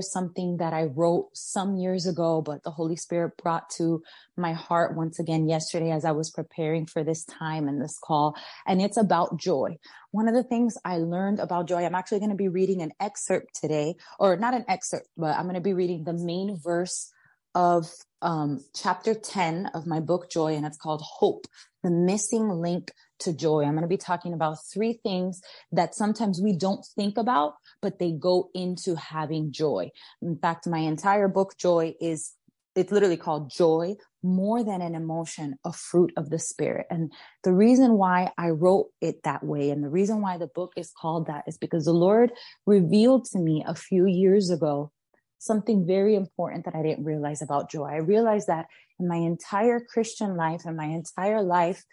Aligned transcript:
something 0.00 0.56
that 0.56 0.72
I 0.72 0.84
wrote 0.84 1.28
some 1.32 1.76
years 1.76 2.06
ago, 2.06 2.42
but 2.42 2.64
the 2.64 2.72
Holy 2.72 2.96
Spirit 2.96 3.36
brought 3.40 3.70
to 3.76 4.02
my 4.36 4.52
heart 4.52 4.96
once 4.96 5.20
again 5.20 5.48
yesterday 5.48 5.92
as 5.92 6.04
I 6.04 6.10
was 6.10 6.30
preparing 6.30 6.86
for 6.86 7.04
this 7.04 7.24
time 7.24 7.68
and 7.68 7.80
this 7.80 7.96
call. 8.02 8.36
And 8.66 8.82
it's 8.82 8.96
about 8.96 9.38
joy. 9.38 9.76
One 10.10 10.26
of 10.26 10.34
the 10.34 10.42
things 10.42 10.76
I 10.84 10.98
learned 10.98 11.38
about 11.38 11.68
joy, 11.68 11.84
I'm 11.84 11.94
actually 11.94 12.18
going 12.18 12.30
to 12.30 12.36
be 12.36 12.48
reading 12.48 12.82
an 12.82 12.92
excerpt 13.00 13.60
today, 13.60 13.94
or 14.18 14.36
not 14.36 14.54
an 14.54 14.64
excerpt, 14.68 15.06
but 15.16 15.36
I'm 15.36 15.44
going 15.44 15.54
to 15.54 15.60
be 15.60 15.74
reading 15.74 16.02
the 16.02 16.14
main 16.14 16.58
verse 16.60 17.12
of 17.54 17.88
um, 18.22 18.64
chapter 18.74 19.14
10 19.14 19.70
of 19.72 19.86
my 19.86 20.00
book, 20.00 20.30
Joy, 20.30 20.56
and 20.56 20.66
it's 20.66 20.76
called 20.76 21.02
Hope, 21.02 21.46
the 21.84 21.90
missing 21.90 22.48
link 22.48 22.90
to 23.20 23.32
joy. 23.32 23.64
I'm 23.64 23.72
going 23.72 23.82
to 23.82 23.88
be 23.88 23.96
talking 23.96 24.32
about 24.32 24.58
three 24.72 25.00
things 25.02 25.40
that 25.72 25.94
sometimes 25.94 26.40
we 26.40 26.56
don't 26.56 26.84
think 26.96 27.16
about, 27.18 27.54
but 27.82 27.98
they 27.98 28.12
go 28.12 28.50
into 28.54 28.94
having 28.96 29.52
joy. 29.52 29.90
In 30.22 30.36
fact, 30.38 30.66
my 30.66 30.78
entire 30.78 31.28
book, 31.28 31.56
Joy, 31.58 31.94
is 32.00 32.32
it's 32.76 32.92
literally 32.92 33.16
called 33.16 33.50
joy 33.50 33.94
more 34.22 34.62
than 34.62 34.82
an 34.82 34.94
emotion 34.94 35.56
a 35.64 35.72
fruit 35.72 36.12
of 36.16 36.30
the 36.30 36.38
spirit 36.38 36.86
and 36.90 37.12
the 37.42 37.52
reason 37.52 37.94
why 37.94 38.30
i 38.36 38.50
wrote 38.50 38.88
it 39.00 39.22
that 39.24 39.42
way 39.42 39.70
and 39.70 39.82
the 39.82 39.88
reason 39.88 40.20
why 40.20 40.36
the 40.36 40.48
book 40.48 40.72
is 40.76 40.92
called 41.00 41.26
that 41.26 41.44
is 41.46 41.56
because 41.56 41.84
the 41.86 41.92
lord 41.92 42.30
revealed 42.66 43.24
to 43.24 43.38
me 43.38 43.64
a 43.66 43.74
few 43.74 44.06
years 44.06 44.50
ago 44.50 44.92
something 45.38 45.86
very 45.86 46.14
important 46.14 46.64
that 46.64 46.74
i 46.74 46.82
didn't 46.82 47.04
realize 47.04 47.40
about 47.40 47.70
joy 47.70 47.86
i 47.86 47.96
realized 47.96 48.48
that 48.48 48.66
in 49.00 49.08
my 49.08 49.16
entire 49.16 49.80
christian 49.80 50.36
life 50.36 50.62
and 50.64 50.76
my 50.76 50.86
entire 50.86 51.42
life 51.42 51.84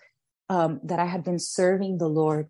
um, 0.49 0.79
that 0.83 0.99
I 0.99 1.05
had 1.05 1.23
been 1.23 1.39
serving 1.39 1.97
the 1.97 2.07
Lord, 2.07 2.49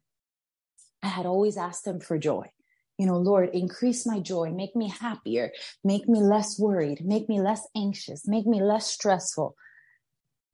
I 1.02 1.08
had 1.08 1.26
always 1.26 1.58
asked 1.58 1.86
Him 1.86 2.00
for 2.00 2.18
joy. 2.18 2.50
You 2.98 3.08
know, 3.08 3.18
Lord, 3.18 3.50
increase 3.54 4.06
my 4.06 4.20
joy, 4.20 4.52
make 4.52 4.76
me 4.76 4.90
happier, 4.90 5.52
make 5.84 6.08
me 6.08 6.22
less 6.22 6.60
worried, 6.60 7.04
make 7.04 7.28
me 7.28 7.42
less 7.42 7.68
anxious, 7.76 8.28
make 8.28 8.46
me 8.46 8.62
less 8.62 8.88
stressful, 8.88 9.56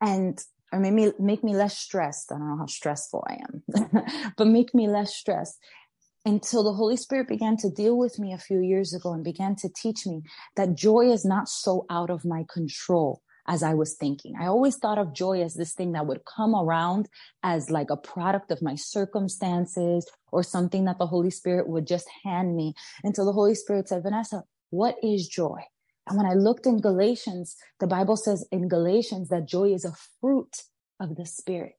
and 0.02 0.40
or 0.72 0.80
make 0.80 0.94
me 0.94 1.12
make 1.20 1.44
me 1.44 1.56
less 1.56 1.78
stressed. 1.78 2.32
I 2.32 2.36
don't 2.36 2.50
know 2.50 2.58
how 2.58 2.66
stressful 2.66 3.26
I 3.28 3.40
am, 3.44 4.34
but 4.38 4.48
make 4.48 4.73
me 4.73 4.88
less 4.88 5.16
stressed. 5.16 5.58
Until 6.26 6.64
the 6.64 6.73
Holy 6.73 6.98
Spirit 6.98 7.28
began 7.28 7.56
to 7.58 7.70
deal 7.70 7.98
with 7.98 8.20
me 8.20 8.34
a 8.34 8.38
few 8.38 8.60
years 8.60 8.94
ago 8.94 9.14
and 9.14 9.23
began 9.23 9.56
to 9.58 9.70
teach 9.70 10.06
me 10.06 10.22
that 10.58 10.76
joy 10.76 11.12
is 11.12 11.26
not 11.26 11.48
so 11.48 11.86
out 11.90 12.10
of 12.10 12.26
my 12.26 12.45
control 12.52 13.22
as 13.50 13.64
I 13.64 13.73
was 13.73 13.95
thinking. 13.95 14.36
I 14.39 14.45
always 14.45 14.78
thought 14.78 15.00
of 15.00 15.11
joy 15.11 15.42
as 15.42 15.55
this 15.55 15.73
thing 15.73 15.94
that 15.94 16.05
would 16.05 16.22
come 16.23 16.53
around 16.55 17.09
as 17.42 17.72
like 17.72 17.89
a 17.89 17.97
product 17.97 18.52
of 18.52 18.61
my 18.61 18.75
circumstances 18.75 20.08
or 20.31 20.44
something 20.44 20.86
that 20.86 21.00
the 21.00 21.08
Holy 21.08 21.31
Spirit 21.31 21.67
would 21.67 21.88
just 21.88 22.08
hand 22.23 22.55
me 22.55 22.75
until 23.03 23.25
the 23.25 23.33
Holy 23.33 23.55
Spirit 23.55 23.89
said, 23.89 24.03
Vanessa, 24.03 24.44
what 24.70 24.95
is 25.02 25.27
joy? 25.27 25.58
And 26.08 26.16
when 26.16 26.27
I 26.27 26.36
looked 26.36 26.67
in 26.67 26.80
Galatians, 26.80 27.55
the 27.80 27.88
Bible 27.88 28.16
says 28.16 28.47
in 28.52 28.67
Galatians 28.67 29.30
that 29.30 29.47
joy 29.47 29.73
is 29.73 29.83
a 29.83 29.95
fruit 30.22 30.64
of 31.00 31.16
the 31.16 31.25
Spirit. 31.25 31.73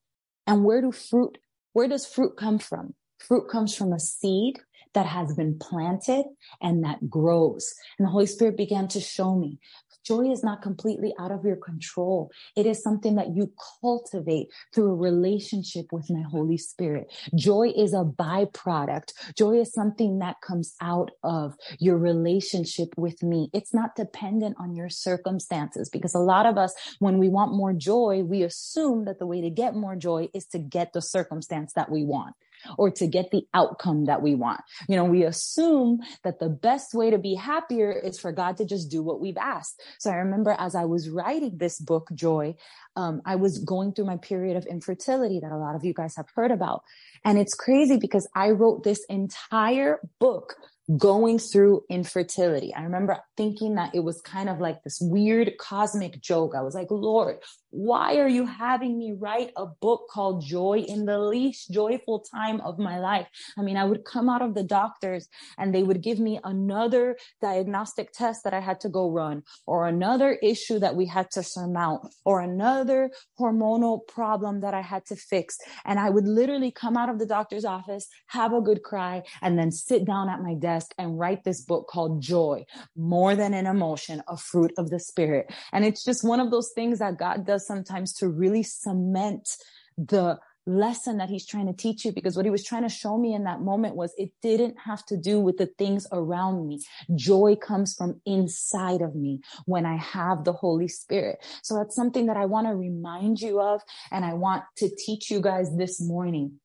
And 0.49 0.65
where 0.65 0.81
do 0.81 0.91
fruit, 0.91 1.39
where 1.73 1.87
does 1.87 2.05
fruit 2.05 2.37
come 2.37 2.59
from? 2.59 2.95
Fruit 3.21 3.49
comes 3.49 3.77
from 3.77 3.93
a 3.93 4.01
seed 4.01 4.59
that 4.95 5.07
has 5.07 5.35
been 5.35 5.57
planted 5.59 6.25
and 6.61 6.83
that 6.85 7.09
grows. 7.09 7.73
And 7.99 8.07
the 8.07 8.11
Holy 8.11 8.27
Spirit 8.27 8.57
began 8.57 8.89
to 8.89 9.01
show 9.01 9.37
me 9.37 9.61
Joy 10.05 10.31
is 10.31 10.43
not 10.43 10.63
completely 10.63 11.15
out 11.19 11.31
of 11.31 11.45
your 11.45 11.57
control. 11.57 12.31
It 12.57 12.67
is 12.67 12.83
something 12.83 13.17
that 13.17 13.35
you 13.35 13.53
cultivate 13.81 14.49
through 14.75 14.93
a 14.93 14.97
relationship 14.97 15.87
with 15.93 16.11
my 16.11 16.23
Holy 16.23 16.57
Spirit. 16.57 17.13
Joy 17.35 17.73
is 17.77 17.93
a 17.93 18.05
byproduct. 18.05 19.13
Joy 19.37 19.61
is 19.61 19.73
something 19.73 20.19
that 20.19 20.41
comes 20.41 20.75
out 20.81 21.11
of 21.23 21.55
your 21.79 21.99
relationship 21.99 22.89
with 22.97 23.23
me. 23.23 23.51
It's 23.53 23.75
not 23.75 23.97
dependent 23.97 24.57
on 24.59 24.75
your 24.75 24.89
circumstances 24.89 25.89
because 25.89 26.15
a 26.15 26.19
lot 26.19 26.47
of 26.47 26.59
us, 26.59 26.75
when 26.99 27.19
we 27.19 27.29
want 27.29 27.53
more 27.53 27.73
joy, 27.73 28.23
we 28.23 28.43
assume 28.43 29.05
that 29.05 29.19
the 29.19 29.27
way 29.27 29.41
to 29.41 29.51
get 29.51 29.75
more 29.75 29.97
joy 29.97 30.29
is 30.35 30.47
to 30.47 30.59
get 30.59 30.93
the 30.93 31.03
circumstance 31.03 31.73
that 31.75 31.91
we 31.91 32.05
want 32.05 32.35
or 32.79 32.91
to 32.91 33.07
get 33.07 33.31
the 33.31 33.43
outcome 33.55 34.07
that 34.07 34.23
we 34.23 34.35
want. 34.35 34.61
You 34.89 34.97
know, 34.97 35.05
we 35.05 35.25
assume 35.25 36.01
that 36.25 36.39
the 36.39 36.49
best 36.49 36.95
way 36.95 37.11
to 37.11 37.19
be 37.19 37.35
happier 37.35 37.93
is 37.93 38.19
for 38.19 38.33
God 38.33 38.57
to 38.59 38.65
just 38.65 38.91
do 38.91 39.03
what 39.03 39.21
we've 39.21 39.37
asked. 39.37 39.83
So 39.99 40.11
I 40.11 40.17
remember 40.17 40.55
as 40.59 40.75
I 40.75 40.85
was 40.85 41.09
writing 41.09 41.59
this 41.59 41.81
book, 41.81 42.09
Joy, 42.15 42.55
um, 42.97 43.23
I 43.25 43.37
was 43.37 43.59
going 43.59 43.93
through 43.93 44.07
my 44.07 44.17
period 44.17 44.57
of 44.57 44.67
infertility 44.67 45.41
that 45.41 45.53
a 45.53 45.57
lot 45.57 45.75
of 45.75 45.85
you 45.85 45.95
guys 45.95 46.17
have 46.17 46.29
heard 46.35 46.51
about. 46.51 46.83
And 47.25 47.39
it's 47.39 47.55
crazy 47.55 47.97
because 47.97 48.29
I 48.35 48.51
wrote 48.51 48.83
this 48.83 49.05
entire 49.09 50.01
book 50.19 50.57
going 50.97 51.39
through 51.39 51.85
infertility. 51.89 52.75
I 52.75 52.83
remember 52.83 53.19
thinking 53.37 53.77
that 53.77 53.95
it 53.95 54.01
was 54.01 54.21
kind 54.21 54.49
of 54.49 54.59
like 54.59 54.83
this 54.83 54.99
weird 55.01 55.53
cosmic 55.59 56.21
joke. 56.21 56.55
I 56.57 56.63
was 56.63 56.75
like, 56.75 56.89
Lord, 56.91 57.39
why 57.71 58.17
are 58.17 58.29
you 58.29 58.47
having 58.47 58.99
me 58.99 59.13
write 59.13 59.53
a 59.57 59.67
book 59.67 60.07
called 60.11 60.45
Joy 60.45 60.85
in 60.87 61.07
the 61.07 61.19
least 61.19 61.71
joyful 61.71 62.21
time 62.35 62.61
of 62.63 62.79
my 62.79 62.99
life? 62.99 63.29
I 63.57 63.63
mean, 63.63 63.77
I 63.77 63.85
would 63.85 64.05
come 64.05 64.29
out 64.29 64.43
of 64.43 64.55
the 64.55 64.65
doctors 64.65 65.29
and 65.57 65.75
they 65.75 65.83
would 65.83 66.03
give 66.03 66.19
me 66.19 66.41
another 66.43 67.17
diagnostic 67.41 68.13
test 68.13 68.45
that 68.45 68.55
I 68.55 68.61
had 68.61 68.81
to 68.81 68.89
go 68.89 69.11
run, 69.11 69.43
or 69.67 69.87
another 69.87 70.33
issue 70.43 70.79
that 70.81 70.97
we 70.97 71.07
had 71.07 71.31
to 71.33 71.43
surmount, 71.43 72.13
or 72.25 72.41
another 72.41 73.11
hormonal 73.39 74.01
problem 74.09 74.61
that 74.61 74.75
I 74.75 74.81
had 74.83 75.07
to 75.07 75.17
fix. 75.17 75.57
And 75.85 75.99
I 75.99 76.11
would 76.11 76.27
literally 76.27 76.73
come 76.73 76.97
out 76.97 77.09
of 77.09 77.19
the 77.19 77.27
doctor's 77.27 77.65
office, 77.65 78.09
have 78.29 78.53
a 78.53 78.61
good 78.61 78.83
cry, 78.83 79.23
and 79.43 79.59
then 79.59 79.71
sit 79.71 80.05
down 80.05 80.29
at 80.29 80.43
my 80.43 80.55
desk 80.55 80.93
and 80.99 81.19
write 81.19 81.45
this 81.45 81.63
book 81.63 81.87
called 81.89 82.21
Joy, 82.21 82.65
more 82.97 83.37
than 83.37 83.55
an 83.55 83.67
emotion, 83.67 84.23
a 84.29 84.37
fruit 84.37 84.73
of 84.77 84.91
the 84.91 84.99
spirit. 84.99 85.53
And 85.73 85.85
it's 85.85 86.05
just 86.05 86.25
one 86.25 86.41
of 86.41 86.51
those 86.51 86.73
things 86.75 86.99
that 86.99 87.19
God 87.19 87.47
does 87.47 87.60
sometimes 87.67 88.13
to 88.15 88.29
really 88.29 88.63
cement 88.63 89.49
the 89.97 90.39
lesson 90.67 91.19
that 91.19 91.29
he's 91.29 91.47
trying 91.47 91.67
to 91.67 91.73
teach 91.73 92.05
you 92.05 92.13
because 92.13 92.37
what 92.37 92.45
he 92.45 92.51
was 92.51 92.65
trying 92.65 92.83
to 92.83 92.89
show 92.89 93.17
me 93.17 93.35
in 93.35 93.45
that 93.45 93.61
moment 93.61 93.97
was 93.97 94.13
it 94.17 94.31
didn't 94.43 94.77
have 94.79 95.05
to 95.07 95.17
do 95.17 95.41
with 95.41 95.57
the 95.57 95.67
things 95.67 96.07
around 96.13 96.67
me. 96.67 96.81
Joy 97.15 97.57
comes 97.57 97.95
from 97.95 98.21
inside 98.27 99.01
of 99.01 99.15
me 99.15 99.41
when 99.67 99.87
I 99.87 99.97
have 99.97 100.45
the 100.45 100.53
Holy 100.53 100.89
Spirit. 100.89 101.39
So 101.63 101.75
that's 101.77 101.97
something 101.97 102.27
that 102.27 102.37
I 102.37 102.47
want 102.47 102.67
to 102.67 102.75
remind 102.75 103.41
you 103.41 103.61
of 103.61 103.83
and 104.11 104.25
I 104.25 104.35
want 104.35 104.65
to 104.77 104.91
teach 104.97 105.31
you 105.31 105.41
guys 105.41 105.75
this 105.77 106.01
morning 106.01 106.61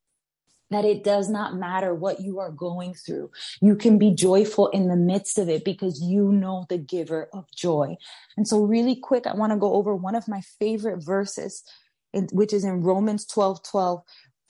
that 0.72 0.86
it 0.86 1.04
does 1.04 1.30
not 1.30 1.56
matter 1.56 1.94
what 1.94 2.20
you 2.20 2.40
are 2.40 2.52
going 2.52 2.94
through. 2.94 3.30
You 3.62 3.76
can 3.76 3.98
be 3.98 4.12
joyful 4.12 4.68
in 4.70 4.88
the 4.88 4.96
midst 4.96 5.38
of 5.38 5.50
it 5.50 5.64
because 5.64 6.02
you 6.02 6.32
know 6.32 6.66
the 6.70 6.78
giver 6.78 7.30
of 7.34 7.46
joy. 7.56 7.96
And 8.36 8.48
so 8.48 8.64
really 8.64 8.96
quick, 8.96 9.28
I 9.28 9.36
want 9.36 9.52
to 9.52 9.60
go 9.60 9.74
over 9.74 9.96
one 9.96 10.16
of 10.16 10.28
my 10.28 10.42
favorite 10.60 11.04
verses, 11.04 11.64
which 12.32 12.54
is 12.54 12.64
in 12.64 12.82
Romans 12.82 13.26
12, 13.26 13.64
12, 13.64 14.02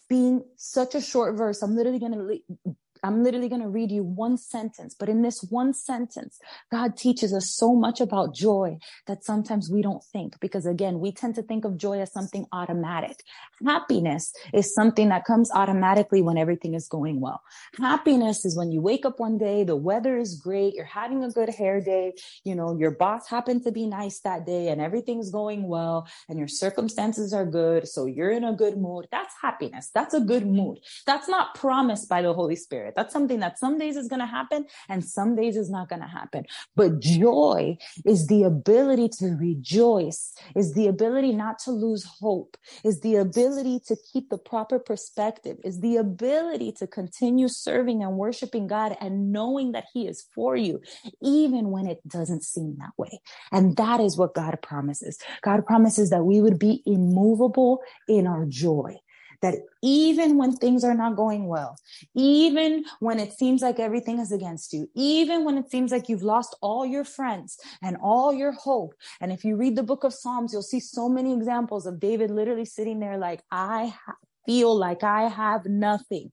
being 0.08 0.44
such 0.56 0.96
a 0.96 1.02
short 1.02 1.36
verse. 1.36 1.62
I'm 1.62 1.76
literally 1.76 2.00
going 2.00 2.14
to 2.14 2.76
I'm 3.06 3.24
literally 3.24 3.50
going 3.50 3.62
to 3.62 3.68
read 3.68 3.92
you 3.92 4.04
one 4.04 4.36
sentence, 4.36 4.96
but 4.98 5.10
in 5.10 5.22
this 5.22 5.44
one 5.44 5.76
sentence, 5.76 6.40
God 6.72 6.98
teaches 6.98 7.36
us 7.36 7.56
so 7.56 7.76
much 7.76 8.02
about 8.02 8.34
joy 8.34 8.80
that 9.06 9.24
sometimes 9.24 9.70
we 9.70 9.84
don't 9.84 10.04
think 10.04 10.40
because 10.40 10.66
again, 10.66 11.00
we 11.00 11.12
tend 11.12 11.36
to 11.36 11.44
think 11.44 11.66
of 11.66 11.78
joy 11.78 12.00
as 12.00 12.12
something 12.12 12.48
automatic. 12.52 13.22
Happiness 13.64 14.34
is 14.56 14.74
something 14.74 15.10
that 15.10 15.24
comes 15.24 15.52
automatically 15.54 16.24
when 16.24 16.36
everything 16.36 16.74
is 16.74 16.88
going 16.88 17.22
well. 17.22 17.42
Happiness 17.78 18.44
is 18.44 18.58
when 18.58 18.72
you 18.72 18.82
wake 18.82 19.06
up 19.06 19.20
one 19.20 19.38
day, 19.38 19.64
the 19.64 19.76
weather 19.76 20.18
is 20.18 20.42
great, 20.42 20.74
you're 20.74 20.86
having 20.86 21.24
a 21.24 21.30
good 21.30 21.50
hair 21.50 21.80
day, 21.80 22.14
you 22.44 22.56
know, 22.56 22.76
your 22.76 22.90
boss 22.90 23.30
happened 23.30 23.64
to 23.66 23.72
be 23.72 23.86
nice 23.86 24.20
that 24.22 24.48
day 24.48 24.70
and 24.70 24.82
everything's 24.82 25.30
going 25.30 25.68
well 25.68 26.08
and 26.28 26.40
your 26.40 26.48
circumstances 26.48 27.34
are 27.34 27.46
good. 27.46 27.88
So 27.88 28.08
you're 28.08 28.32
in 28.32 28.44
a 28.44 28.54
good 28.54 28.78
mood. 28.78 29.08
That's 29.12 29.36
happiness. 29.40 29.92
That's 29.94 30.16
a 30.16 30.22
good 30.22 30.48
mood. 30.48 30.80
That's 31.06 31.30
not 31.30 31.54
promised 31.54 32.10
by 32.10 32.24
the 32.24 32.34
Holy 32.34 32.56
Spirit. 32.56 32.95
That's 32.96 33.14
something 33.14 33.40
that 33.40 33.60
some 33.60 33.78
days 33.78 33.98
is 33.98 34.08
going 34.08 34.22
to 34.22 34.26
happen 34.26 34.66
and 34.90 35.04
some 35.04 35.36
days 35.36 35.58
is 35.58 35.70
not 35.70 35.90
going 35.90 36.02
to 36.02 36.08
happen. 36.08 36.46
But 36.76 37.00
joy 37.00 37.78
is 38.06 38.28
the 38.28 38.44
ability 38.44 39.10
to 39.20 39.36
rejoice, 39.40 40.34
is 40.56 40.74
the 40.74 40.88
ability 40.88 41.34
not 41.34 41.60
to 41.60 41.72
lose 41.72 42.06
hope, 42.20 42.58
is 42.84 43.02
the 43.02 43.16
ability 43.16 43.82
to 43.88 43.98
keep 44.12 44.30
the 44.30 44.38
proper 44.38 44.80
perspective, 44.80 45.58
is 45.64 45.80
the 45.80 45.98
ability 45.98 46.72
to 46.74 46.88
continue 46.88 47.48
serving 47.48 48.04
and 48.04 48.18
worshiping 48.18 48.68
God 48.68 48.98
and 49.02 49.32
knowing 49.32 49.74
that 49.74 49.86
He 49.94 50.08
is 50.08 50.28
for 50.34 50.56
you, 50.56 50.82
even 51.22 51.72
when 51.72 51.88
it 51.88 52.08
doesn't 52.08 52.44
seem 52.44 52.78
that 52.80 52.92
way. 52.98 53.22
And 53.52 53.76
that 53.78 54.00
is 54.00 54.18
what 54.18 54.34
God 54.34 54.58
promises. 54.62 55.18
God 55.42 55.66
promises 55.66 56.10
that 56.10 56.24
we 56.24 56.42
would 56.42 56.60
be 56.60 56.82
immovable 56.86 57.82
in 58.08 58.28
our 58.28 58.46
joy 58.46 58.98
that 59.42 59.56
even 59.82 60.38
when 60.38 60.54
things 60.54 60.84
are 60.84 60.94
not 60.94 61.16
going 61.16 61.48
well, 61.48 61.76
even 62.16 62.86
when 63.00 63.20
it 63.20 63.34
seems 63.34 63.62
like 63.62 63.80
everything 63.80 64.20
is 64.20 64.32
against 64.32 64.74
you, 64.74 64.90
even 64.96 65.46
when 65.46 65.58
it 65.58 65.70
seems 65.70 65.92
like 65.92 66.10
you've 66.10 66.24
lost 66.24 66.56
all 66.62 66.86
your 66.86 67.04
friends 67.04 67.58
and 67.82 67.98
all 68.02 68.34
your 68.34 68.52
hope. 68.52 68.94
And 69.22 69.32
if 69.32 69.44
you 69.44 69.56
read 69.56 69.76
the 69.76 69.84
book 69.84 70.04
of 70.04 70.14
Psalms, 70.14 70.54
you'll 70.54 70.62
see 70.62 70.80
so 70.80 71.10
many 71.10 71.34
examples 71.34 71.86
of 71.86 72.00
David 72.00 72.32
literally 72.32 72.66
sitting 72.66 73.00
there 73.00 73.18
like, 73.18 73.42
I 73.52 73.94
ha- 74.06 74.16
feel 74.46 74.76
like 74.78 75.04
I 75.04 75.24
have 75.30 75.66
nothing. 75.66 76.32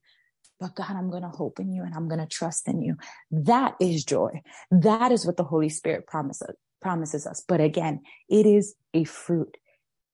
but 0.59 0.75
God, 0.75 0.91
I'm 0.91 1.09
going 1.09 1.23
to 1.23 1.29
hope 1.29 1.59
in 1.59 1.71
you 1.71 1.83
and 1.83 1.93
I'm 1.93 2.07
going 2.07 2.21
to 2.21 2.27
trust 2.27 2.67
in 2.67 2.81
you. 2.81 2.95
That 3.31 3.75
is 3.81 4.05
joy. 4.05 4.41
That 4.71 5.11
is 5.11 5.25
what 5.25 5.37
the 5.37 5.43
Holy 5.43 5.69
Spirit 5.69 6.07
promises, 6.07 6.55
promises 6.81 7.27
us. 7.27 7.43
But 7.47 7.59
again, 7.59 8.01
it 8.29 8.45
is 8.45 8.75
a 8.93 9.03
fruit. 9.03 9.57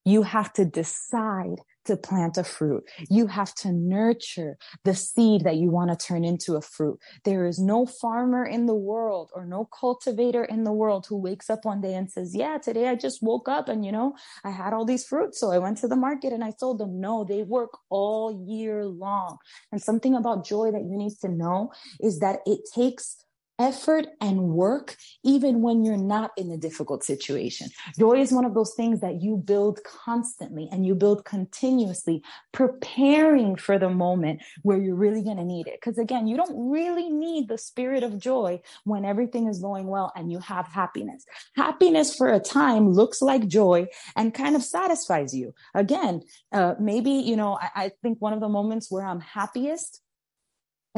You 0.05 0.23
have 0.23 0.51
to 0.53 0.65
decide 0.65 1.59
to 1.89 1.97
plant 1.97 2.37
a 2.37 2.43
fruit. 2.43 2.83
You 3.09 3.25
have 3.25 3.55
to 3.55 3.71
nurture 3.71 4.57
the 4.83 4.93
seed 4.93 5.43
that 5.43 5.55
you 5.55 5.71
want 5.71 5.89
to 5.89 6.07
turn 6.07 6.23
into 6.23 6.55
a 6.55 6.61
fruit. 6.61 6.99
There 7.25 7.47
is 7.47 7.57
no 7.57 7.87
farmer 7.87 8.45
in 8.45 8.67
the 8.67 8.75
world 8.75 9.31
or 9.33 9.43
no 9.45 9.65
cultivator 9.65 10.43
in 10.45 10.65
the 10.65 10.71
world 10.71 11.07
who 11.09 11.17
wakes 11.17 11.49
up 11.49 11.65
one 11.65 11.81
day 11.81 11.95
and 11.95 12.11
says, 12.11 12.35
yeah, 12.35 12.59
today 12.59 12.87
I 12.87 12.95
just 12.95 13.23
woke 13.23 13.49
up 13.49 13.67
and 13.67 13.83
you 13.83 13.91
know, 13.91 14.13
I 14.43 14.51
had 14.51 14.71
all 14.71 14.85
these 14.85 15.03
fruits. 15.03 15.39
So 15.39 15.51
I 15.51 15.57
went 15.57 15.79
to 15.79 15.87
the 15.87 15.95
market 15.95 16.31
and 16.31 16.43
I 16.43 16.51
sold 16.57 16.77
them. 16.79 17.01
No, 17.01 17.23
they 17.23 17.41
work 17.41 17.71
all 17.89 18.45
year 18.47 18.85
long. 18.85 19.37
And 19.71 19.81
something 19.81 20.13
about 20.13 20.45
joy 20.45 20.69
that 20.71 20.83
you 20.83 20.95
need 20.95 21.13
to 21.21 21.29
know 21.29 21.71
is 21.99 22.19
that 22.19 22.39
it 22.45 22.59
takes 22.73 23.17
effort 23.59 24.07
and 24.21 24.49
work, 24.49 24.95
even 25.23 25.61
when 25.61 25.83
you're 25.83 25.97
not 25.97 26.31
in 26.37 26.49
a 26.51 26.57
difficult 26.57 27.03
situation. 27.03 27.67
Joy 27.99 28.21
is 28.21 28.31
one 28.31 28.45
of 28.45 28.53
those 28.53 28.73
things 28.73 29.01
that 29.01 29.21
you 29.21 29.35
build 29.37 29.79
constantly 29.83 30.69
and 30.71 30.85
you 30.85 30.95
build 30.95 31.25
continuously, 31.25 32.23
preparing 32.53 33.57
for 33.57 33.77
the 33.77 33.89
moment 33.89 34.41
where 34.63 34.77
you're 34.77 34.95
really 34.95 35.21
going 35.21 35.37
to 35.37 35.43
need 35.43 35.67
it. 35.67 35.79
Because 35.79 35.97
again, 35.97 36.25
you 36.25 36.37
don't 36.37 36.71
really 36.71 37.09
need 37.09 37.49
the 37.49 37.57
spirit 37.57 38.03
of 38.03 38.17
joy 38.17 38.61
when 38.85 39.03
everything 39.05 39.47
is 39.47 39.59
going 39.59 39.87
well 39.87 40.11
and 40.15 40.31
you 40.31 40.39
have 40.39 40.67
happiness. 40.67 41.25
Happiness 41.55 42.15
for 42.15 42.33
a 42.33 42.39
time 42.39 42.91
looks 42.91 43.21
like 43.21 43.47
joy 43.47 43.87
and 44.15 44.33
kind 44.33 44.55
of 44.55 44.63
satisfies 44.63 45.33
you. 45.33 45.53
Again, 45.75 46.23
uh, 46.53 46.75
maybe, 46.79 47.11
you 47.11 47.35
know, 47.35 47.59
I, 47.61 47.69
I 47.75 47.91
think 48.01 48.21
one 48.21 48.33
of 48.33 48.39
the 48.39 48.49
moments 48.49 48.89
where 48.89 49.05
I'm 49.05 49.19
happiest 49.19 50.01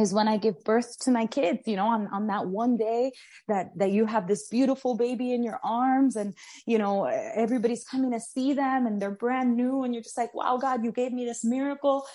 is 0.01 0.13
when 0.13 0.27
I 0.27 0.37
give 0.37 0.63
birth 0.63 0.99
to 1.01 1.11
my 1.11 1.25
kids, 1.25 1.59
you 1.65 1.75
know, 1.75 1.87
on, 1.87 2.07
on 2.07 2.27
that 2.27 2.47
one 2.47 2.77
day 2.77 3.11
that, 3.47 3.69
that 3.77 3.91
you 3.91 4.05
have 4.05 4.27
this 4.27 4.47
beautiful 4.47 4.95
baby 4.95 5.33
in 5.33 5.43
your 5.43 5.59
arms 5.63 6.15
and, 6.15 6.33
you 6.65 6.77
know, 6.77 7.05
everybody's 7.05 7.83
coming 7.83 8.11
to 8.11 8.19
see 8.19 8.53
them 8.53 8.87
and 8.87 9.01
they're 9.01 9.11
brand 9.11 9.55
new. 9.55 9.83
And 9.83 9.93
you're 9.93 10.03
just 10.03 10.17
like, 10.17 10.33
wow, 10.33 10.57
God, 10.57 10.83
you 10.83 10.91
gave 10.91 11.13
me 11.13 11.25
this 11.25 11.43
miracle 11.43 12.05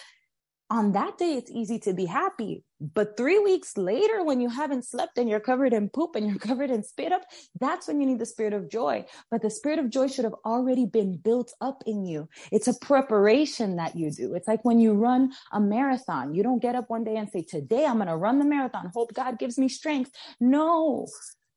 on 0.70 0.92
that 0.92 1.18
day 1.18 1.34
it's 1.34 1.50
easy 1.50 1.78
to 1.78 1.92
be 1.92 2.06
happy 2.06 2.62
but 2.80 3.16
three 3.16 3.38
weeks 3.38 3.76
later 3.76 4.22
when 4.24 4.40
you 4.40 4.48
haven't 4.48 4.84
slept 4.84 5.16
and 5.16 5.28
you're 5.28 5.40
covered 5.40 5.72
in 5.72 5.88
poop 5.88 6.14
and 6.14 6.26
you're 6.26 6.38
covered 6.50 6.70
in 6.70 6.82
spit 6.82 7.12
up 7.12 7.22
that's 7.60 7.88
when 7.88 8.00
you 8.00 8.06
need 8.06 8.18
the 8.18 8.26
spirit 8.26 8.52
of 8.52 8.70
joy. 8.70 9.04
But 9.30 9.42
the 9.42 9.50
spirit 9.50 9.78
of 9.78 9.90
joy 9.90 10.08
should 10.08 10.24
have 10.24 10.34
already 10.44 10.86
been 10.86 11.16
built 11.16 11.52
up 11.60 11.82
in 11.86 12.04
you. 12.04 12.28
It's 12.52 12.68
a 12.68 12.74
preparation 12.74 13.76
that 13.76 13.96
you 13.96 14.10
do. 14.10 14.34
It's 14.34 14.48
like 14.48 14.64
when 14.64 14.78
you 14.78 14.94
run 14.94 15.32
a 15.52 15.60
marathon. 15.60 16.34
You 16.34 16.42
don't 16.42 16.62
get 16.62 16.74
up 16.74 16.90
one 16.90 17.04
day 17.04 17.16
and 17.16 17.30
say 17.30 17.42
today 17.42 17.84
i'm 17.84 17.96
going 17.96 18.08
to 18.08 18.16
run 18.16 18.38
the 18.38 18.44
marathon. 18.44 18.90
Hope 18.94 19.14
god 19.14 19.38
gives 19.38 19.58
me 19.58 19.68
strength. 19.68 20.10
No 20.40 21.06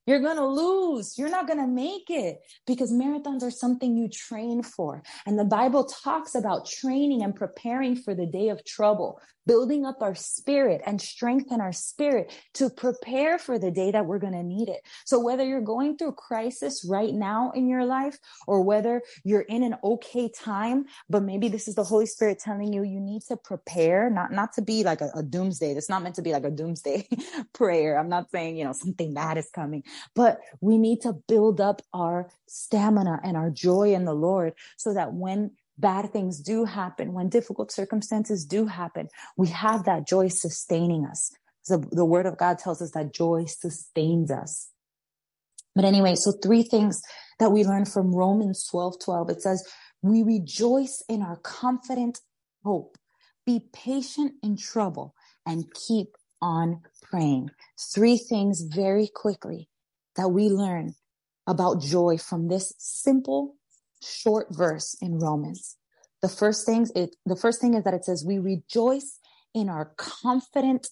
you're 0.05 0.21
going 0.21 0.37
to 0.37 0.47
lose. 0.47 1.17
You're 1.17 1.29
not 1.29 1.47
going 1.47 1.59
to 1.59 1.67
make 1.67 2.09
it 2.09 2.39
because 2.65 2.91
marathons 2.91 3.43
are 3.43 3.51
something 3.51 3.95
you 3.95 4.09
train 4.09 4.63
for. 4.63 5.03
And 5.25 5.37
the 5.37 5.45
Bible 5.45 5.85
talks 5.85 6.35
about 6.35 6.67
training 6.67 7.23
and 7.23 7.35
preparing 7.35 7.95
for 7.95 8.15
the 8.15 8.25
day 8.25 8.49
of 8.49 8.65
trouble 8.65 9.19
building 9.49 9.83
up 9.83 10.03
our 10.03 10.13
spirit 10.13 10.79
and 10.85 11.01
strengthen 11.01 11.59
our 11.59 11.71
spirit 11.71 12.31
to 12.53 12.69
prepare 12.69 13.39
for 13.39 13.57
the 13.57 13.71
day 13.71 13.89
that 13.89 14.05
we're 14.05 14.19
going 14.19 14.33
to 14.33 14.43
need 14.43 14.69
it. 14.69 14.81
So 15.05 15.19
whether 15.19 15.43
you're 15.43 15.59
going 15.59 15.97
through 15.97 16.11
crisis 16.11 16.85
right 16.87 17.11
now 17.11 17.51
in 17.55 17.67
your 17.67 17.83
life 17.83 18.19
or 18.45 18.61
whether 18.61 19.01
you're 19.23 19.41
in 19.41 19.63
an 19.63 19.75
okay 19.83 20.29
time, 20.29 20.85
but 21.09 21.23
maybe 21.23 21.47
this 21.47 21.67
is 21.67 21.73
the 21.73 21.83
Holy 21.83 22.05
Spirit 22.05 22.37
telling 22.37 22.71
you 22.71 22.83
you 22.83 22.99
need 22.99 23.23
to 23.23 23.37
prepare, 23.37 24.11
not, 24.11 24.31
not 24.31 24.53
to 24.53 24.61
be 24.61 24.83
like 24.83 25.01
a, 25.01 25.09
a 25.15 25.23
doomsday. 25.23 25.71
It's 25.71 25.89
not 25.89 26.03
meant 26.03 26.15
to 26.15 26.21
be 26.21 26.31
like 26.31 26.43
a 26.43 26.51
doomsday 26.51 27.07
prayer. 27.53 27.97
I'm 27.97 28.09
not 28.09 28.29
saying, 28.29 28.55
you 28.55 28.65
know, 28.65 28.73
something 28.73 29.15
bad 29.15 29.39
is 29.39 29.49
coming, 29.49 29.83
but 30.15 30.39
we 30.61 30.77
need 30.77 31.01
to 31.01 31.13
build 31.13 31.61
up 31.61 31.81
our 31.93 32.29
stamina 32.47 33.19
and 33.23 33.37
our 33.37 33.49
joy 33.49 33.93
in 33.93 34.05
the 34.05 34.13
Lord 34.13 34.53
so 34.77 34.93
that 34.93 35.13
when 35.13 35.51
bad 35.77 36.11
things 36.11 36.39
do 36.41 36.65
happen, 36.65 37.13
when 37.13 37.29
difficult 37.29 37.71
circumstances 37.71 38.45
do 38.45 38.65
happen, 38.65 39.07
we 39.37 39.47
have 39.47 39.85
that 39.85 40.07
joy 40.07 40.27
sustaining 40.27 41.05
us. 41.05 41.31
So 41.61 41.77
the 41.77 42.05
word 42.05 42.25
of 42.25 42.37
God 42.37 42.57
tells 42.57 42.81
us 42.81 42.91
that 42.91 43.13
joy 43.13 43.45
sustains 43.45 44.31
us. 44.31 44.69
But 45.75 45.85
anyway, 45.85 46.15
so 46.15 46.31
three 46.31 46.63
things 46.63 47.01
that 47.39 47.51
we 47.51 47.63
learn 47.63 47.85
from 47.85 48.13
Romans 48.13 48.67
12, 48.69 48.99
12. 48.99 49.29
It 49.29 49.41
says, 49.41 49.65
we 50.01 50.23
rejoice 50.23 51.03
in 51.07 51.21
our 51.21 51.37
confident 51.37 52.19
hope. 52.63 52.97
Be 53.45 53.67
patient 53.73 54.33
in 54.43 54.57
trouble 54.57 55.15
and 55.45 55.73
keep 55.73 56.15
on 56.41 56.81
praying. 57.01 57.51
Three 57.93 58.17
things 58.17 58.61
very 58.61 59.07
quickly 59.07 59.69
that 60.15 60.29
we 60.29 60.49
learn 60.49 60.95
about 61.47 61.81
joy 61.81 62.17
from 62.17 62.47
this 62.47 62.73
simple 62.77 63.55
short 64.01 64.47
verse 64.51 64.95
in 65.01 65.19
Romans. 65.19 65.77
The 66.21 66.29
first 66.29 66.65
things 66.65 66.91
it 66.95 67.15
the 67.25 67.35
first 67.35 67.61
thing 67.61 67.73
is 67.73 67.83
that 67.83 67.93
it 67.93 68.05
says 68.05 68.25
we 68.25 68.39
rejoice 68.39 69.19
in 69.53 69.69
our 69.69 69.93
confident 69.97 70.89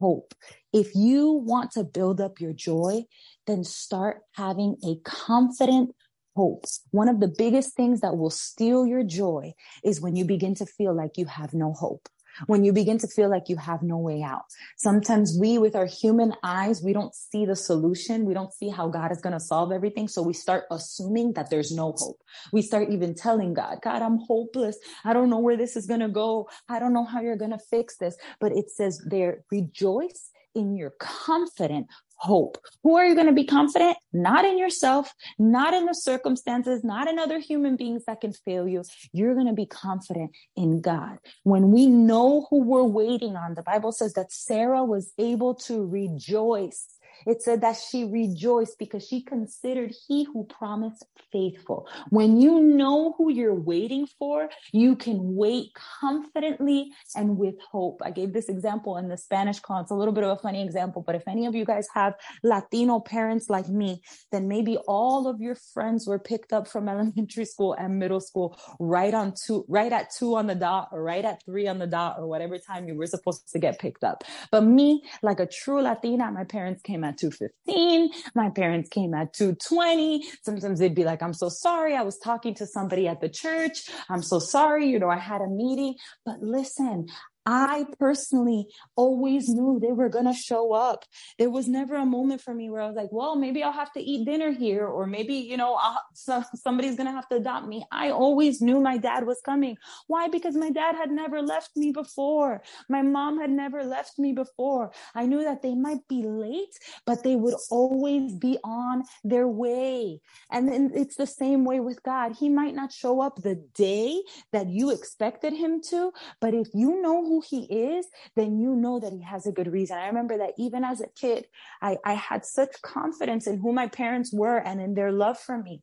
hope. 0.00 0.34
If 0.72 0.94
you 0.94 1.32
want 1.32 1.72
to 1.72 1.84
build 1.84 2.20
up 2.20 2.40
your 2.40 2.52
joy, 2.52 3.04
then 3.46 3.64
start 3.64 4.20
having 4.32 4.76
a 4.84 4.96
confident 5.04 5.94
hope. 6.36 6.64
One 6.92 7.08
of 7.08 7.18
the 7.18 7.34
biggest 7.36 7.74
things 7.74 8.00
that 8.00 8.16
will 8.16 8.30
steal 8.30 8.86
your 8.86 9.02
joy 9.02 9.54
is 9.82 10.00
when 10.00 10.14
you 10.14 10.24
begin 10.24 10.54
to 10.56 10.66
feel 10.66 10.94
like 10.94 11.16
you 11.16 11.26
have 11.26 11.52
no 11.52 11.72
hope 11.72 12.08
when 12.46 12.64
you 12.64 12.72
begin 12.72 12.98
to 12.98 13.08
feel 13.08 13.30
like 13.30 13.48
you 13.48 13.56
have 13.56 13.82
no 13.82 13.98
way 13.98 14.22
out. 14.22 14.44
Sometimes 14.76 15.36
we, 15.38 15.58
with 15.58 15.74
our 15.76 15.86
human 15.86 16.34
eyes, 16.42 16.82
we 16.82 16.92
don't 16.92 17.14
see 17.14 17.44
the 17.44 17.56
solution. 17.56 18.24
We 18.24 18.34
don't 18.34 18.52
see 18.52 18.68
how 18.68 18.88
God 18.88 19.12
is 19.12 19.20
going 19.20 19.32
to 19.32 19.40
solve 19.40 19.72
everything. 19.72 20.08
So 20.08 20.22
we 20.22 20.32
start 20.32 20.64
assuming 20.70 21.32
that 21.34 21.50
there's 21.50 21.72
no 21.72 21.92
hope. 21.96 22.20
We 22.52 22.62
start 22.62 22.90
even 22.90 23.14
telling 23.14 23.54
God, 23.54 23.78
God, 23.82 24.02
I'm 24.02 24.18
hopeless. 24.18 24.78
I 25.04 25.12
don't 25.12 25.30
know 25.30 25.38
where 25.38 25.56
this 25.56 25.76
is 25.76 25.86
going 25.86 26.00
to 26.00 26.08
go. 26.08 26.48
I 26.68 26.78
don't 26.78 26.92
know 26.92 27.04
how 27.04 27.20
you're 27.20 27.36
going 27.36 27.50
to 27.52 27.58
fix 27.58 27.96
this. 27.96 28.16
But 28.40 28.52
it 28.52 28.70
says 28.70 29.02
there, 29.06 29.44
rejoice 29.50 30.30
in 30.54 30.74
your 30.74 30.90
confident 30.98 31.86
hope. 32.18 32.58
Who 32.82 32.96
are 32.96 33.06
you 33.06 33.14
going 33.14 33.26
to 33.26 33.32
be 33.32 33.44
confident? 33.44 33.96
Not 34.12 34.44
in 34.44 34.58
yourself, 34.58 35.12
not 35.38 35.74
in 35.74 35.86
the 35.86 35.94
circumstances, 35.94 36.84
not 36.84 37.08
in 37.08 37.18
other 37.18 37.38
human 37.38 37.76
beings 37.76 38.04
that 38.06 38.20
can 38.20 38.32
fail 38.32 38.68
you. 38.68 38.82
You're 39.12 39.34
going 39.34 39.46
to 39.46 39.52
be 39.52 39.66
confident 39.66 40.32
in 40.56 40.80
God. 40.80 41.18
When 41.44 41.70
we 41.70 41.86
know 41.86 42.46
who 42.50 42.62
we're 42.62 42.82
waiting 42.82 43.36
on, 43.36 43.54
the 43.54 43.62
Bible 43.62 43.92
says 43.92 44.14
that 44.14 44.32
Sarah 44.32 44.84
was 44.84 45.12
able 45.18 45.54
to 45.54 45.86
rejoice 45.86 46.86
it 47.26 47.42
said 47.42 47.60
that 47.62 47.76
she 47.76 48.04
rejoiced 48.04 48.78
because 48.78 49.06
she 49.06 49.22
considered 49.22 49.92
he 50.06 50.24
who 50.24 50.44
promised 50.44 51.04
faithful. 51.32 51.88
When 52.10 52.40
you 52.40 52.60
know 52.60 53.14
who 53.16 53.30
you're 53.30 53.54
waiting 53.54 54.06
for, 54.18 54.48
you 54.72 54.96
can 54.96 55.34
wait 55.36 55.70
confidently 56.00 56.92
and 57.14 57.36
with 57.38 57.56
hope. 57.70 58.00
I 58.04 58.10
gave 58.10 58.32
this 58.32 58.48
example 58.48 58.96
in 58.96 59.08
the 59.08 59.18
Spanish 59.18 59.60
call. 59.60 59.80
It's 59.80 59.90
a 59.90 59.94
little 59.94 60.14
bit 60.14 60.24
of 60.24 60.30
a 60.30 60.40
funny 60.40 60.62
example, 60.62 61.02
but 61.02 61.14
if 61.14 61.26
any 61.26 61.46
of 61.46 61.54
you 61.54 61.64
guys 61.64 61.86
have 61.94 62.14
Latino 62.42 63.00
parents 63.00 63.50
like 63.50 63.68
me, 63.68 64.02
then 64.32 64.48
maybe 64.48 64.76
all 64.88 65.26
of 65.28 65.40
your 65.40 65.56
friends 65.74 66.06
were 66.06 66.18
picked 66.18 66.52
up 66.52 66.68
from 66.68 66.88
elementary 66.88 67.44
school 67.44 67.74
and 67.74 67.98
middle 67.98 68.20
school 68.20 68.58
right 68.78 69.14
on 69.14 69.34
two, 69.44 69.64
right 69.68 69.92
at 69.92 70.10
two 70.16 70.36
on 70.36 70.46
the 70.46 70.54
dot 70.54 70.88
or 70.92 71.02
right 71.02 71.24
at 71.24 71.42
three 71.44 71.66
on 71.66 71.78
the 71.78 71.86
dot 71.86 72.16
or 72.18 72.26
whatever 72.26 72.58
time 72.58 72.88
you 72.88 72.94
were 72.94 73.06
supposed 73.06 73.48
to 73.52 73.58
get 73.58 73.78
picked 73.78 74.04
up. 74.04 74.24
But 74.50 74.62
me, 74.62 75.02
like 75.22 75.40
a 75.40 75.46
true 75.46 75.82
Latina, 75.82 76.30
my 76.30 76.44
parents 76.44 76.82
came 76.82 77.04
at 77.08 77.18
215. 77.18 78.10
My 78.34 78.50
parents 78.50 78.88
came 78.88 79.14
at 79.14 79.32
220. 79.32 80.24
Sometimes 80.42 80.78
they'd 80.78 80.94
be 80.94 81.04
like, 81.04 81.22
I'm 81.22 81.34
so 81.34 81.48
sorry. 81.48 81.96
I 81.96 82.02
was 82.02 82.18
talking 82.18 82.54
to 82.54 82.66
somebody 82.66 83.08
at 83.08 83.20
the 83.20 83.28
church. 83.28 83.88
I'm 84.08 84.22
so 84.22 84.38
sorry. 84.38 84.88
You 84.88 84.98
know, 84.98 85.10
I 85.10 85.18
had 85.18 85.40
a 85.40 85.48
meeting, 85.48 85.94
but 86.24 86.40
listen, 86.42 87.08
I 87.50 87.86
personally 87.98 88.66
always 88.94 89.48
knew 89.48 89.80
they 89.80 89.92
were 89.92 90.10
going 90.10 90.26
to 90.26 90.34
show 90.34 90.74
up. 90.74 91.06
There 91.38 91.48
was 91.48 91.66
never 91.66 91.96
a 91.96 92.04
moment 92.04 92.42
for 92.42 92.52
me 92.52 92.68
where 92.68 92.82
I 92.82 92.86
was 92.86 92.94
like, 92.94 93.10
well, 93.10 93.36
maybe 93.36 93.62
I'll 93.62 93.72
have 93.72 93.90
to 93.92 94.00
eat 94.00 94.26
dinner 94.26 94.52
here, 94.52 94.86
or 94.86 95.06
maybe, 95.06 95.32
you 95.36 95.56
know, 95.56 95.80
so, 96.12 96.44
somebody's 96.54 96.96
going 96.96 97.06
to 97.06 97.12
have 97.12 97.26
to 97.30 97.36
adopt 97.36 97.66
me. 97.66 97.86
I 97.90 98.10
always 98.10 98.60
knew 98.60 98.80
my 98.80 98.98
dad 98.98 99.26
was 99.26 99.40
coming. 99.42 99.78
Why? 100.08 100.28
Because 100.28 100.56
my 100.56 100.68
dad 100.68 100.94
had 100.94 101.10
never 101.10 101.40
left 101.40 101.70
me 101.74 101.90
before. 101.90 102.60
My 102.90 103.00
mom 103.00 103.40
had 103.40 103.50
never 103.50 103.82
left 103.82 104.18
me 104.18 104.34
before. 104.34 104.92
I 105.14 105.24
knew 105.24 105.42
that 105.44 105.62
they 105.62 105.74
might 105.74 106.06
be 106.06 106.24
late, 106.24 106.74
but 107.06 107.22
they 107.22 107.36
would 107.36 107.56
always 107.70 108.34
be 108.34 108.58
on 108.62 109.04
their 109.24 109.48
way. 109.48 110.20
And 110.52 110.68
then 110.68 110.90
it's 110.94 111.16
the 111.16 111.26
same 111.26 111.64
way 111.64 111.80
with 111.80 112.02
God. 112.02 112.32
He 112.38 112.50
might 112.50 112.74
not 112.74 112.92
show 112.92 113.22
up 113.22 113.36
the 113.36 113.54
day 113.74 114.20
that 114.52 114.68
you 114.68 114.90
expected 114.90 115.54
him 115.54 115.80
to, 115.88 116.12
but 116.42 116.52
if 116.52 116.66
you 116.74 117.00
know 117.00 117.37
he 117.40 117.64
is, 117.64 118.06
then 118.36 118.58
you 118.58 118.74
know 118.74 119.00
that 119.00 119.12
he 119.12 119.22
has 119.22 119.46
a 119.46 119.52
good 119.52 119.72
reason. 119.72 119.98
I 119.98 120.06
remember 120.06 120.38
that 120.38 120.54
even 120.58 120.84
as 120.84 121.00
a 121.00 121.08
kid, 121.08 121.46
I, 121.82 121.98
I 122.04 122.14
had 122.14 122.44
such 122.44 122.80
confidence 122.82 123.46
in 123.46 123.58
who 123.58 123.72
my 123.72 123.88
parents 123.88 124.32
were 124.32 124.58
and 124.58 124.80
in 124.80 124.94
their 124.94 125.12
love 125.12 125.38
for 125.38 125.58
me 125.58 125.82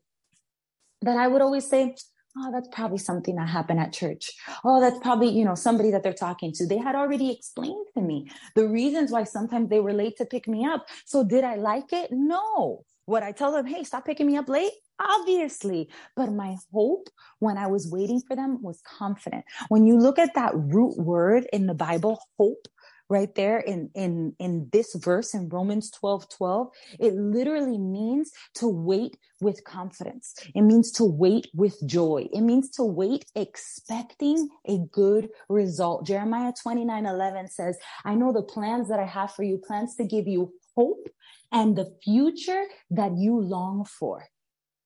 that 1.01 1.17
I 1.17 1.27
would 1.27 1.41
always 1.41 1.69
say, 1.69 1.95
oh, 2.37 2.51
that's 2.51 2.67
probably 2.71 2.97
something 2.97 3.35
that 3.35 3.47
happened 3.47 3.79
at 3.79 3.93
church. 3.93 4.31
Oh, 4.63 4.81
that's 4.81 4.99
probably, 4.99 5.29
you 5.29 5.45
know, 5.45 5.55
somebody 5.55 5.91
that 5.91 6.03
they're 6.03 6.13
talking 6.13 6.51
to. 6.53 6.65
They 6.65 6.77
had 6.77 6.95
already 6.95 7.31
explained 7.31 7.87
to 7.95 8.01
me 8.01 8.29
the 8.55 8.67
reasons 8.67 9.11
why 9.11 9.23
sometimes 9.23 9.69
they 9.69 9.79
were 9.79 9.93
late 9.93 10.17
to 10.17 10.25
pick 10.25 10.47
me 10.47 10.65
up. 10.65 10.85
So 11.05 11.23
did 11.23 11.43
I 11.43 11.55
like 11.55 11.93
it? 11.93 12.09
No. 12.11 12.83
Would 13.07 13.23
I 13.23 13.31
tell 13.31 13.51
them, 13.51 13.65
hey, 13.65 13.83
stop 13.83 14.05
picking 14.05 14.27
me 14.27 14.37
up 14.37 14.49
late? 14.49 14.71
Obviously. 14.99 15.89
But 16.15 16.31
my 16.31 16.55
hope 16.73 17.09
when 17.39 17.57
I 17.57 17.67
was 17.67 17.91
waiting 17.91 18.21
for 18.27 18.35
them 18.35 18.61
was 18.61 18.81
confident. 18.81 19.45
When 19.69 19.85
you 19.85 19.97
look 19.99 20.17
at 20.17 20.35
that 20.35 20.53
root 20.55 20.97
word 20.97 21.45
in 21.53 21.67
the 21.67 21.73
Bible, 21.73 22.19
hope, 22.37 22.67
right 23.09 23.33
there 23.35 23.59
in 23.59 23.89
in 23.93 24.35
in 24.39 24.69
this 24.71 24.95
verse 24.95 25.33
in 25.33 25.49
Romans 25.49 25.91
12 25.91 26.29
12 26.29 26.67
it 26.99 27.13
literally 27.13 27.77
means 27.77 28.31
to 28.55 28.67
wait 28.67 29.17
with 29.41 29.63
confidence. 29.63 30.33
It 30.53 30.61
means 30.61 30.91
to 30.93 31.03
wait 31.03 31.47
with 31.53 31.77
joy. 31.85 32.27
It 32.31 32.41
means 32.41 32.69
to 32.71 32.83
wait 32.83 33.25
expecting 33.35 34.49
a 34.67 34.79
good 34.91 35.29
result. 35.49 36.05
Jeremiah 36.05 36.53
29 36.61 37.05
11 37.05 37.49
says 37.49 37.77
I 38.03 38.15
know 38.15 38.31
the 38.31 38.43
plans 38.43 38.89
that 38.89 38.99
I 38.99 39.05
have 39.05 39.33
for 39.33 39.43
you 39.43 39.57
plans 39.57 39.95
to 39.95 40.05
give 40.05 40.27
you 40.27 40.53
hope 40.75 41.07
and 41.51 41.75
the 41.75 41.93
future 42.03 42.65
that 42.91 43.17
you 43.17 43.39
long 43.39 43.85
for 43.85 44.25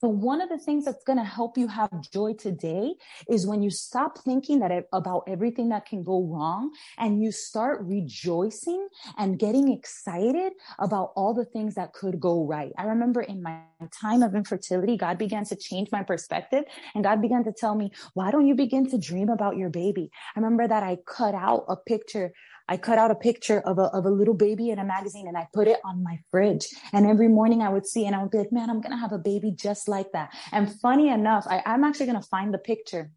so 0.02 0.08
one 0.08 0.40
of 0.40 0.48
the 0.48 0.58
things 0.58 0.86
that's 0.86 1.04
going 1.04 1.20
to 1.20 1.26
help 1.26 1.58
you 1.58 1.68
have 1.68 1.90
joy 2.12 2.34
today 2.34 2.94
is 3.30 3.46
when 3.46 3.62
you 3.62 3.70
stop 3.70 4.18
thinking 4.20 4.60
that 4.60 4.72
about 4.94 5.24
everything 5.28 5.70
that 5.70 5.86
can 5.86 6.04
go 6.04 6.24
wrong 6.24 6.72
and 6.98 7.22
you 7.22 7.34
start 7.34 7.82
rejoicing 7.84 8.88
and 9.18 9.38
getting 9.38 9.74
excited 9.74 10.54
about 10.80 11.12
all 11.18 11.34
the 11.34 11.44
things 11.44 11.76
that 11.76 11.92
could 11.92 12.18
go 12.18 12.46
right. 12.46 12.72
I 12.78 12.84
remember 12.86 13.22
in 13.22 13.44
my 13.44 13.60
time 13.92 14.24
of 14.24 14.36
infertility, 14.36 14.96
God 14.96 15.18
began 15.18 15.44
to 15.46 15.56
change 15.58 15.90
my 15.92 16.04
perspective 16.04 16.64
and 16.96 17.04
God 17.04 17.22
began 17.22 17.44
to 17.44 17.52
tell 17.52 17.76
me, 17.76 17.92
why 18.14 18.32
don't 18.32 18.48
you 18.48 18.56
begin 18.56 18.90
to 18.92 18.98
dream 18.98 19.28
about 19.28 19.58
your 19.58 19.70
baby? 19.70 20.12
I 20.34 20.40
remember 20.40 20.66
that 20.66 20.82
I 20.82 20.98
cut 21.06 21.36
out 21.36 21.66
a 21.68 21.76
picture 21.76 22.32
I 22.70 22.78
cut 22.78 23.00
out 23.00 23.10
a 23.10 23.16
picture 23.16 23.60
of 23.62 23.80
a, 23.80 23.86
of 23.98 24.06
a 24.06 24.12
little 24.12 24.36
baby 24.36 24.70
in 24.70 24.78
a 24.78 24.86
magazine 24.86 25.28
and 25.28 25.36
I 25.36 25.48
put 25.52 25.68
it 25.68 25.80
on 25.84 26.04
my 26.04 26.20
fridge. 26.30 26.68
And 26.94 27.08
every 27.08 27.28
morning 27.28 27.64
I 27.64 27.70
would 27.70 27.88
see 27.88 28.06
and 28.06 28.16
I 28.16 28.22
would 28.22 28.30
be 28.30 28.38
like, 28.38 28.52
man, 28.52 28.70
I'm 28.70 28.80
going 28.80 28.92
to 28.92 28.98
have 28.98 29.12
a 29.12 29.18
baby 29.18 29.52
just 29.52 29.88
like 29.88 30.12
that. 30.12 30.30
And 30.52 30.72
funny 30.80 31.10
enough, 31.10 31.48
I, 31.50 31.64
I'm 31.66 31.84
actually 31.84 32.06
going 32.06 32.22
to 32.22 32.28
find 32.28 32.54
the 32.54 32.60
picture 32.60 33.10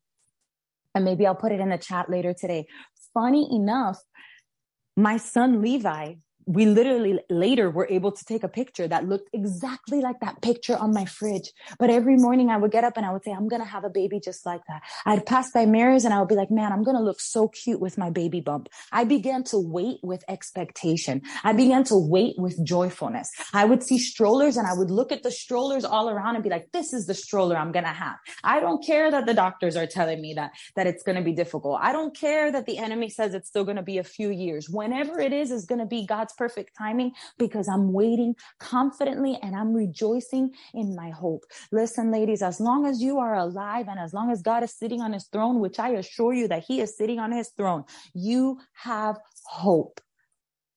and 0.95 1.05
maybe 1.05 1.27
I'll 1.27 1.35
put 1.35 1.53
it 1.53 1.61
in 1.61 1.69
the 1.69 1.77
chat 1.77 2.09
later 2.09 2.33
today. 2.33 2.67
Funny 3.13 3.47
enough, 3.55 3.99
my 4.97 5.19
son 5.19 5.61
Levi 5.61 6.15
we 6.47 6.67
literally 6.67 7.21
later 7.31 7.71
were 7.71 7.87
able 7.89 8.13
to 8.13 8.25
take 8.25 8.43
a 8.43 8.49
picture 8.49 8.89
that 8.89 9.09
looked 9.09 9.31
exactly 9.33 10.01
like 10.01 10.21
that 10.21 10.43
picture 10.43 10.77
on 10.77 10.93
my 10.93 11.05
fridge. 11.05 11.53
But 11.79 11.91
every 11.91 12.17
morning 12.17 12.51
I 12.51 12.57
would 12.57 12.71
get 12.71 12.85
up 12.85 12.97
and 12.97 13.07
I 13.07 13.13
would 13.13 13.25
say, 13.25 13.33
I'm 13.33 13.49
going 13.49 13.63
to 13.63 13.69
have 13.69 13.85
a 13.85 13.91
baby 13.91 14.21
just 14.21 14.45
like 14.45 14.63
that. 14.69 14.83
I'd 15.07 15.27
pass 15.27 15.51
by 15.53 15.67
mirrors 15.67 16.05
and 16.05 16.13
I 16.13 16.19
would 16.19 16.29
be 16.29 16.35
like, 16.35 16.51
man, 16.51 16.73
I'm 16.73 16.83
going 16.83 16.97
to 16.97 17.03
look 17.03 17.21
so 17.21 17.49
cute 17.49 17.81
with 17.81 17.99
my 17.99 18.11
baby 18.11 18.41
bump. 18.41 18.69
I 18.91 19.05
began 19.05 19.45
to 19.45 19.59
wait 19.59 19.99
with 20.03 20.25
expectation. 20.29 21.23
I 21.45 21.53
began 21.53 21.85
to 21.85 21.97
wait 21.97 22.35
with 22.39 22.65
joyfulness. 22.65 23.31
I 23.53 23.65
would 23.65 23.83
see 23.83 23.99
strollers 23.99 24.57
and 24.57 24.67
I 24.67 24.75
would 24.75 24.91
look 24.91 25.13
at 25.13 25.23
the 25.23 25.31
strollers 25.31 25.85
all 25.85 26.11
around 26.11 26.35
and 26.35 26.45
be 26.45 26.51
like, 26.51 26.73
this 26.73 26.93
is 26.93 27.07
the 27.07 27.15
stroller 27.15 27.57
I'm 27.57 27.73
going 27.73 27.85
to 27.85 27.91
have. 27.91 28.17
I 28.45 28.61
don't 28.61 28.85
care 28.85 29.11
that 29.11 29.27
the 29.27 29.35
doctors 29.35 29.77
are 29.77 29.87
telling 29.87 30.21
me 30.21 30.35
that, 30.35 30.53
that 30.77 30.87
it's 30.87 31.03
going 31.03 31.17
to 31.17 31.23
be 31.23 31.33
difficult. 31.33 31.79
I 31.81 31.93
don't 31.93 32.17
care 32.17 32.51
that 32.51 32.67
the 32.67 32.79
enemy 32.79 33.09
says 33.09 33.35
it's 33.35 33.49
still 33.49 33.65
going 33.65 33.77
to 33.77 33.83
be 33.83 33.99
a 33.99 34.05
few 34.05 34.31
years. 34.31 34.69
Whenever 34.69 35.21
it 35.21 35.33
is, 35.33 35.51
is 35.51 35.67
going 35.67 35.81
to 35.81 35.87
be 35.87 36.07
God's 36.07 36.32
God's 36.33 36.53
perfect 36.53 36.77
timing 36.77 37.13
because 37.39 37.69
I'm 37.69 37.93
waiting 37.93 38.35
confidently 38.59 39.39
and 39.43 39.55
I'm 39.55 39.73
rejoicing 39.73 40.51
in 40.75 40.95
my 40.95 41.11
hope. 41.11 41.45
Listen, 41.71 42.11
ladies, 42.11 42.43
as 42.43 42.61
long 42.61 42.87
as 42.87 43.03
you 43.03 43.19
are 43.19 43.35
alive 43.35 43.87
and 43.89 43.99
as 43.99 44.13
long 44.13 44.31
as 44.31 44.43
God 44.43 44.63
is 44.63 44.73
sitting 44.75 45.01
on 45.01 45.13
his 45.13 45.29
throne, 45.33 45.61
which 45.61 45.79
I 45.79 45.91
assure 45.91 46.33
you 46.33 46.49
that 46.49 46.65
he 46.65 46.81
is 46.81 46.97
sitting 46.97 47.19
on 47.19 47.33
his 47.33 47.51
throne, 47.57 47.85
you 48.15 48.59
have 48.75 49.19
hope. 49.45 50.01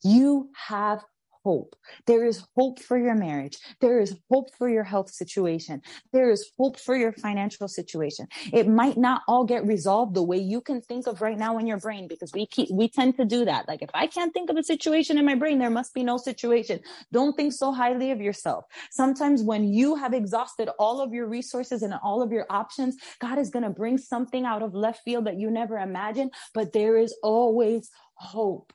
You 0.03 0.49
have 0.67 1.03
hope. 1.45 1.75
There 2.07 2.25
is 2.25 2.43
hope 2.57 2.79
for 2.79 2.97
your 2.97 3.15
marriage. 3.15 3.57
There 3.79 3.99
is 3.99 4.17
hope 4.31 4.49
for 4.57 4.67
your 4.67 4.83
health 4.83 5.11
situation. 5.11 5.81
There 6.11 6.31
is 6.31 6.51
hope 6.57 6.79
for 6.79 6.95
your 6.97 7.13
financial 7.13 7.67
situation. 7.67 8.27
It 8.51 8.67
might 8.67 8.97
not 8.97 9.21
all 9.27 9.45
get 9.45 9.65
resolved 9.65 10.15
the 10.15 10.23
way 10.23 10.37
you 10.37 10.59
can 10.59 10.81
think 10.81 11.05
of 11.05 11.21
right 11.21 11.37
now 11.37 11.59
in 11.59 11.67
your 11.67 11.77
brain 11.77 12.07
because 12.07 12.33
we 12.33 12.47
keep, 12.47 12.69
we 12.71 12.89
tend 12.89 13.15
to 13.17 13.25
do 13.25 13.45
that. 13.45 13.67
Like 13.67 13.83
if 13.83 13.91
I 13.93 14.07
can't 14.07 14.33
think 14.33 14.49
of 14.49 14.57
a 14.57 14.63
situation 14.63 15.19
in 15.19 15.25
my 15.25 15.35
brain, 15.35 15.59
there 15.59 15.69
must 15.69 15.93
be 15.93 16.03
no 16.03 16.17
situation. 16.17 16.79
Don't 17.13 17.37
think 17.37 17.53
so 17.53 17.71
highly 17.71 18.09
of 18.09 18.19
yourself. 18.19 18.65
Sometimes 18.91 19.43
when 19.43 19.71
you 19.71 19.95
have 19.95 20.13
exhausted 20.13 20.69
all 20.79 20.99
of 20.99 21.13
your 21.13 21.27
resources 21.27 21.83
and 21.83 21.93
all 22.03 22.23
of 22.23 22.31
your 22.31 22.47
options, 22.49 22.97
God 23.19 23.37
is 23.37 23.51
going 23.51 23.63
to 23.63 23.69
bring 23.69 23.99
something 23.99 24.45
out 24.45 24.63
of 24.63 24.73
left 24.73 25.03
field 25.05 25.25
that 25.27 25.39
you 25.39 25.51
never 25.51 25.77
imagined, 25.77 26.31
but 26.55 26.73
there 26.73 26.97
is 26.97 27.15
always 27.21 27.91
hope 28.15 28.73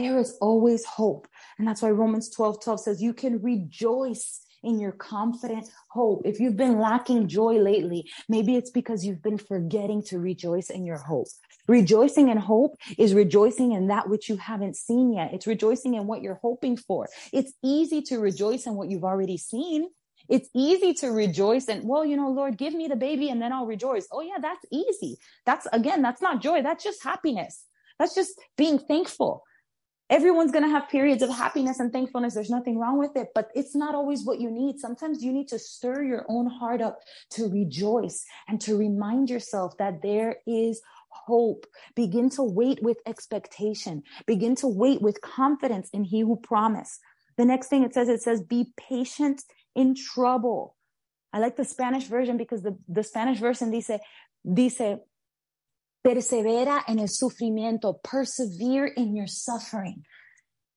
there 0.00 0.18
is 0.18 0.36
always 0.40 0.84
hope. 0.84 1.28
And 1.58 1.66
that's 1.66 1.82
why 1.82 1.90
Romans 1.90 2.30
12 2.30 2.62
12 2.62 2.80
says 2.80 3.02
you 3.02 3.12
can 3.12 3.42
rejoice 3.42 4.40
in 4.62 4.78
your 4.78 4.92
confident 4.92 5.70
hope. 5.88 6.22
If 6.24 6.38
you've 6.38 6.56
been 6.56 6.78
lacking 6.78 7.28
joy 7.28 7.54
lately, 7.54 8.10
maybe 8.28 8.56
it's 8.56 8.70
because 8.70 9.04
you've 9.04 9.22
been 9.22 9.38
forgetting 9.38 10.02
to 10.04 10.18
rejoice 10.18 10.70
in 10.70 10.84
your 10.84 10.98
hope. 10.98 11.28
Rejoicing 11.66 12.28
in 12.28 12.36
hope 12.36 12.76
is 12.98 13.14
rejoicing 13.14 13.72
in 13.72 13.88
that 13.88 14.08
which 14.08 14.28
you 14.28 14.36
haven't 14.36 14.76
seen 14.76 15.12
yet. 15.12 15.32
It's 15.32 15.46
rejoicing 15.46 15.94
in 15.94 16.06
what 16.06 16.22
you're 16.22 16.40
hoping 16.42 16.76
for. 16.76 17.08
It's 17.32 17.52
easy 17.62 18.02
to 18.02 18.18
rejoice 18.18 18.66
in 18.66 18.74
what 18.74 18.90
you've 18.90 19.04
already 19.04 19.38
seen. 19.38 19.88
It's 20.28 20.48
easy 20.54 20.94
to 20.94 21.08
rejoice 21.08 21.68
and, 21.68 21.88
well, 21.88 22.04
you 22.04 22.16
know, 22.16 22.30
Lord, 22.30 22.56
give 22.56 22.74
me 22.74 22.86
the 22.86 22.96
baby 22.96 23.30
and 23.30 23.40
then 23.40 23.52
I'll 23.52 23.66
rejoice. 23.66 24.06
Oh, 24.12 24.20
yeah, 24.20 24.38
that's 24.40 24.64
easy. 24.70 25.18
That's 25.46 25.66
again, 25.72 26.02
that's 26.02 26.22
not 26.22 26.42
joy. 26.42 26.62
That's 26.62 26.84
just 26.84 27.02
happiness. 27.02 27.64
That's 27.98 28.14
just 28.14 28.40
being 28.56 28.78
thankful. 28.78 29.44
Everyone's 30.10 30.50
going 30.50 30.64
to 30.64 30.70
have 30.70 30.88
periods 30.88 31.22
of 31.22 31.30
happiness 31.30 31.78
and 31.78 31.92
thankfulness. 31.92 32.34
There's 32.34 32.50
nothing 32.50 32.78
wrong 32.78 32.98
with 32.98 33.16
it, 33.16 33.28
but 33.32 33.48
it's 33.54 33.76
not 33.76 33.94
always 33.94 34.24
what 34.24 34.40
you 34.40 34.50
need. 34.50 34.80
Sometimes 34.80 35.22
you 35.22 35.32
need 35.32 35.46
to 35.48 35.58
stir 35.58 36.02
your 36.02 36.26
own 36.28 36.46
heart 36.46 36.82
up 36.82 36.98
to 37.30 37.48
rejoice 37.48 38.24
and 38.48 38.60
to 38.62 38.76
remind 38.76 39.30
yourself 39.30 39.78
that 39.78 40.02
there 40.02 40.38
is 40.48 40.82
hope. 41.10 41.64
Begin 41.94 42.28
to 42.30 42.42
wait 42.42 42.82
with 42.82 42.98
expectation. 43.06 44.02
Begin 44.26 44.56
to 44.56 44.66
wait 44.66 45.00
with 45.00 45.20
confidence 45.20 45.88
in 45.90 46.02
he 46.02 46.22
who 46.22 46.36
promised. 46.36 47.00
The 47.36 47.44
next 47.44 47.68
thing 47.68 47.84
it 47.84 47.94
says, 47.94 48.08
it 48.08 48.20
says, 48.20 48.42
be 48.42 48.72
patient 48.76 49.44
in 49.76 49.94
trouble. 49.94 50.76
I 51.32 51.38
like 51.38 51.56
the 51.56 51.64
Spanish 51.64 52.04
version 52.04 52.36
because 52.36 52.62
the, 52.62 52.76
the 52.88 53.04
Spanish 53.04 53.38
version 53.38 53.70
dice, 53.70 54.00
dice, 54.52 54.98
persevera 56.02 56.82
en 56.88 56.98
el 56.98 57.08
sufrimiento, 57.08 58.02
persevere 58.02 58.92
in 58.96 59.14
your 59.14 59.26
suffering. 59.26 60.04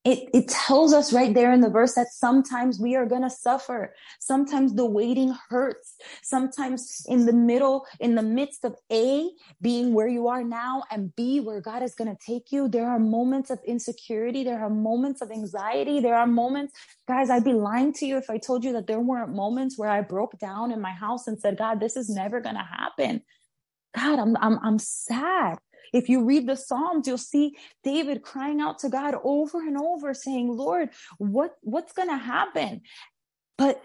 It, 0.05 0.27
it 0.33 0.49
tells 0.49 0.91
us 0.91 1.13
right 1.13 1.33
there 1.33 1.53
in 1.53 1.61
the 1.61 1.69
verse 1.69 1.93
that 1.93 2.07
sometimes 2.11 2.77
we 2.77 2.97
are 2.97 3.05
going 3.05 3.21
to 3.21 3.29
suffer. 3.29 3.95
Sometimes 4.19 4.73
the 4.73 4.85
waiting 4.85 5.33
hurts. 5.49 5.95
Sometimes 6.21 7.05
in 7.07 7.25
the 7.25 7.31
middle, 7.31 7.85
in 8.01 8.15
the 8.15 8.21
midst 8.21 8.65
of 8.65 8.75
A, 8.91 9.29
being 9.61 9.93
where 9.93 10.09
you 10.09 10.27
are 10.27 10.43
now, 10.43 10.83
and 10.91 11.15
B, 11.15 11.39
where 11.39 11.61
God 11.61 11.83
is 11.83 11.95
going 11.95 12.13
to 12.13 12.21
take 12.21 12.51
you, 12.51 12.67
there 12.67 12.89
are 12.89 12.99
moments 12.99 13.49
of 13.49 13.59
insecurity. 13.65 14.43
There 14.43 14.61
are 14.61 14.69
moments 14.69 15.21
of 15.21 15.31
anxiety. 15.31 16.01
There 16.01 16.15
are 16.15 16.27
moments, 16.27 16.73
guys, 17.07 17.29
I'd 17.29 17.45
be 17.45 17.53
lying 17.53 17.93
to 17.93 18.05
you 18.05 18.17
if 18.17 18.29
I 18.29 18.39
told 18.39 18.65
you 18.65 18.73
that 18.73 18.87
there 18.87 18.99
weren't 18.99 19.33
moments 19.33 19.79
where 19.79 19.89
I 19.89 20.01
broke 20.01 20.37
down 20.37 20.73
in 20.73 20.81
my 20.81 20.91
house 20.91 21.27
and 21.27 21.39
said, 21.39 21.57
God, 21.57 21.79
this 21.79 21.95
is 21.95 22.09
never 22.09 22.41
going 22.41 22.55
to 22.55 22.61
happen. 22.61 23.21
God, 23.95 24.19
I'm, 24.19 24.35
I'm, 24.37 24.59
I'm 24.63 24.79
sad. 24.79 25.57
If 25.93 26.09
you 26.09 26.23
read 26.25 26.47
the 26.47 26.55
Psalms, 26.55 27.07
you'll 27.07 27.17
see 27.17 27.55
David 27.83 28.23
crying 28.23 28.59
out 28.59 28.79
to 28.79 28.89
God 28.89 29.15
over 29.23 29.59
and 29.59 29.77
over 29.77 30.13
saying, 30.13 30.49
Lord, 30.49 30.89
what, 31.17 31.51
what's 31.61 31.93
going 31.93 32.09
to 32.09 32.17
happen? 32.17 32.81
But 33.57 33.83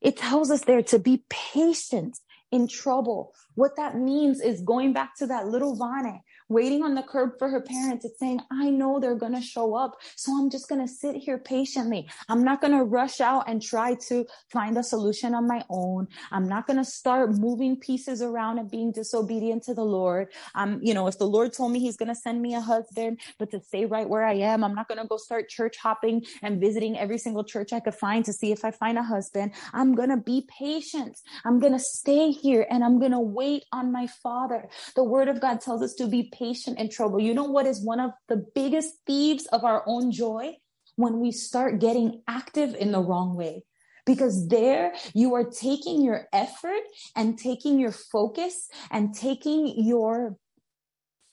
it 0.00 0.16
tells 0.16 0.50
us 0.50 0.62
there 0.62 0.82
to 0.84 0.98
be 0.98 1.24
patient 1.28 2.18
in 2.50 2.66
trouble. 2.66 3.34
What 3.54 3.76
that 3.76 3.96
means 3.96 4.40
is 4.40 4.62
going 4.62 4.92
back 4.92 5.16
to 5.16 5.26
that 5.26 5.48
little 5.48 5.76
Vane 5.76 6.20
waiting 6.50 6.82
on 6.82 6.94
the 6.94 7.02
curb 7.02 7.38
for 7.38 7.48
her 7.48 7.60
parents. 7.60 8.04
It's 8.04 8.18
saying, 8.18 8.40
I 8.50 8.70
know 8.70 8.98
they're 8.98 9.14
going 9.14 9.34
to 9.34 9.40
show 9.40 9.74
up. 9.74 9.96
So 10.16 10.36
I'm 10.36 10.50
just 10.50 10.68
going 10.68 10.80
to 10.80 10.92
sit 10.92 11.14
here 11.14 11.38
patiently. 11.38 12.08
I'm 12.28 12.42
not 12.42 12.60
going 12.60 12.76
to 12.76 12.84
rush 12.84 13.20
out 13.20 13.48
and 13.48 13.62
try 13.62 13.94
to 14.08 14.26
find 14.50 14.76
a 14.76 14.82
solution 14.82 15.34
on 15.34 15.46
my 15.46 15.64
own. 15.70 16.08
I'm 16.32 16.48
not 16.48 16.66
going 16.66 16.78
to 16.78 16.84
start 16.84 17.38
moving 17.38 17.78
pieces 17.78 18.20
around 18.20 18.58
and 18.58 18.68
being 18.70 18.90
disobedient 18.90 19.62
to 19.64 19.74
the 19.74 19.84
Lord. 19.84 20.28
Um, 20.56 20.80
you 20.82 20.92
know, 20.92 21.06
if 21.06 21.18
the 21.18 21.26
Lord 21.26 21.52
told 21.52 21.70
me 21.70 21.78
he's 21.78 21.96
going 21.96 22.08
to 22.08 22.16
send 22.16 22.42
me 22.42 22.54
a 22.54 22.60
husband, 22.60 23.20
but 23.38 23.50
to 23.52 23.60
stay 23.60 23.86
right 23.86 24.08
where 24.08 24.24
I 24.24 24.34
am, 24.34 24.64
I'm 24.64 24.74
not 24.74 24.88
going 24.88 25.00
to 25.00 25.06
go 25.06 25.16
start 25.16 25.48
church 25.48 25.76
hopping 25.76 26.24
and 26.42 26.60
visiting 26.60 26.98
every 26.98 27.18
single 27.18 27.44
church 27.44 27.72
I 27.72 27.78
could 27.78 27.94
find 27.94 28.24
to 28.24 28.32
see 28.32 28.50
if 28.50 28.64
I 28.64 28.72
find 28.72 28.98
a 28.98 29.04
husband. 29.04 29.52
I'm 29.72 29.94
going 29.94 30.10
to 30.10 30.16
be 30.16 30.48
patient. 30.58 31.20
I'm 31.44 31.60
going 31.60 31.74
to 31.74 31.78
stay 31.78 32.32
here 32.32 32.66
and 32.68 32.82
I'm 32.82 32.98
going 32.98 33.12
to 33.12 33.20
wait 33.20 33.66
on 33.72 33.92
my 33.92 34.08
father. 34.20 34.68
The 34.96 35.04
word 35.04 35.28
of 35.28 35.40
God 35.40 35.60
tells 35.60 35.80
us 35.82 35.94
to 35.94 36.08
be 36.08 36.24
patient 36.24 36.39
patient 36.40 36.78
in 36.78 36.88
trouble. 36.88 37.20
You 37.20 37.34
know 37.34 37.44
what 37.44 37.66
is 37.66 37.84
one 37.84 38.00
of 38.00 38.12
the 38.28 38.44
biggest 38.54 38.94
thieves 39.06 39.46
of 39.46 39.64
our 39.64 39.82
own 39.86 40.10
joy? 40.10 40.56
When 40.96 41.20
we 41.20 41.30
start 41.32 41.80
getting 41.80 42.22
active 42.28 42.74
in 42.74 42.92
the 42.92 43.00
wrong 43.00 43.34
way. 43.36 43.64
because 44.06 44.48
there 44.48 44.92
you 45.14 45.34
are 45.34 45.44
taking 45.44 46.02
your 46.02 46.26
effort 46.32 46.82
and 47.14 47.38
taking 47.38 47.78
your 47.78 47.92
focus 47.92 48.68
and 48.90 49.14
taking 49.14 49.74
your 49.76 50.36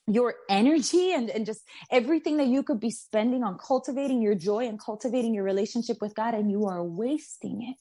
your 0.10 0.36
energy 0.50 1.12
and, 1.12 1.30
and 1.30 1.46
just 1.46 1.64
everything 1.92 2.38
that 2.38 2.48
you 2.48 2.64
could 2.64 2.80
be 2.80 2.90
spending 2.92 3.44
on 3.44 3.58
cultivating 3.58 4.22
your 4.22 4.36
joy 4.36 4.66
and 4.66 4.80
cultivating 4.80 5.34
your 5.34 5.44
relationship 5.44 5.98
with 6.00 6.16
God, 6.16 6.34
and 6.34 6.50
you 6.50 6.66
are 6.66 6.84
wasting 6.84 7.62
it 7.64 7.76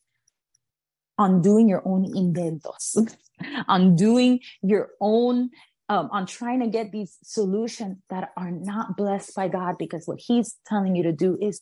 on 1.18 1.40
doing 1.40 1.68
your 1.68 1.83
own 1.87 2.04
inventos, 2.04 3.16
on 3.68 3.95
doing 3.95 4.40
your 4.61 4.90
own, 5.00 5.50
um, 5.88 6.09
on 6.12 6.26
trying 6.26 6.61
to 6.61 6.69
get 6.69 6.93
these 6.93 7.16
solutions 7.23 7.99
that 8.11 8.31
are 8.37 8.50
not 8.50 8.97
blessed 8.97 9.35
by 9.35 9.49
God, 9.49 9.76
because 9.78 10.07
what 10.07 10.21
He's 10.21 10.57
telling 10.66 10.97
you 10.97 11.02
to 11.05 11.12
do 11.12 11.38
is 11.40 11.61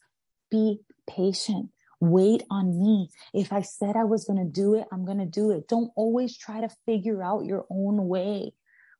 be 0.50 0.81
patient. 1.09 1.71
Wait 2.00 2.43
on 2.50 2.78
me. 2.81 3.09
If 3.33 3.52
I 3.52 3.62
said 3.62 3.97
I 3.97 4.04
was 4.04 4.25
going 4.25 4.38
to 4.38 4.50
do 4.50 4.75
it, 4.75 4.87
I'm 4.93 5.04
going 5.04 5.19
to 5.19 5.26
do 5.26 5.50
it. 5.50 5.69
Don't 5.69 5.90
always 5.97 6.37
try 6.37 6.61
to 6.61 6.69
figure 6.87 7.23
out 7.23 7.45
your 7.45 7.64
own 7.71 8.09
way 8.09 8.52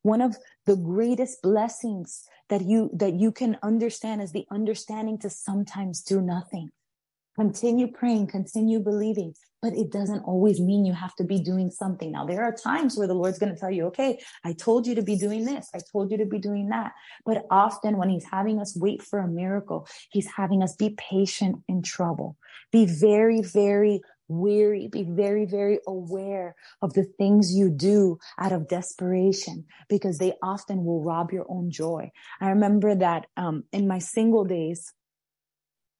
one 0.05 0.21
of 0.21 0.37
the 0.67 0.77
greatest 0.77 1.41
blessings 1.43 2.29
that 2.51 2.63
you 2.63 2.91
that 2.93 3.15
you 3.15 3.33
can 3.33 3.57
understand 3.63 4.21
is 4.21 4.33
the 4.33 4.45
understanding 4.51 5.19
to 5.19 5.31
sometimes 5.31 6.03
do 6.03 6.21
nothing 6.21 6.69
continue 7.37 7.87
praying 7.87 8.27
continue 8.27 8.81
believing 8.81 9.35
but 9.63 9.73
it 9.73 9.91
doesn't 9.91 10.21
always 10.25 10.61
mean 10.61 10.85
you 10.85 10.93
have 10.93 11.15
to 11.15 11.25
be 11.25 11.41
doing 11.41 11.71
something 11.71 12.13
now 12.13 12.25
there 12.25 12.43
are 12.43 12.55
times 12.55 12.97
where 12.97 13.07
the 13.07 13.15
lord's 13.15 13.39
going 13.39 13.53
to 13.53 13.59
tell 13.59 13.71
you 13.71 13.87
okay 13.87 14.19
i 14.45 14.53
told 14.53 14.87
you 14.87 14.95
to 14.95 15.03
be 15.03 15.17
doing 15.17 15.45
this 15.45 15.69
i 15.75 15.79
told 15.93 16.11
you 16.11 16.19
to 16.19 16.27
be 16.27 16.39
doing 16.39 16.69
that 16.69 16.93
but 17.25 17.45
often 17.51 17.97
when 17.97 18.09
he's 18.09 18.27
having 18.31 18.61
us 18.61 18.77
wait 18.77 19.03
for 19.03 19.19
a 19.19 19.29
miracle 19.29 19.87
he's 20.11 20.29
having 20.37 20.63
us 20.63 20.75
be 20.77 20.95
patient 20.99 21.57
in 21.69 21.83
trouble 21.83 22.37
be 22.73 22.87
very 22.87 23.41
very 23.41 24.01
weary. 24.29 24.89
Be 24.89 25.03
very, 25.03 25.45
very 25.45 25.79
aware 25.87 26.55
of 26.83 26.95
the 26.95 27.05
things 27.05 27.55
you 27.55 27.71
do 27.71 28.19
out 28.39 28.53
of 28.53 28.69
desperation 28.69 29.65
because 29.89 30.19
they 30.19 30.35
often 30.43 30.85
will 30.85 31.03
rob 31.03 31.33
your 31.33 31.47
own 31.49 31.71
joy. 31.71 32.11
I 32.41 32.49
remember 32.51 32.95
that 32.95 33.27
um, 33.37 33.65
in 33.73 33.87
my 33.87 33.99
single 33.99 34.45
days, 34.45 34.93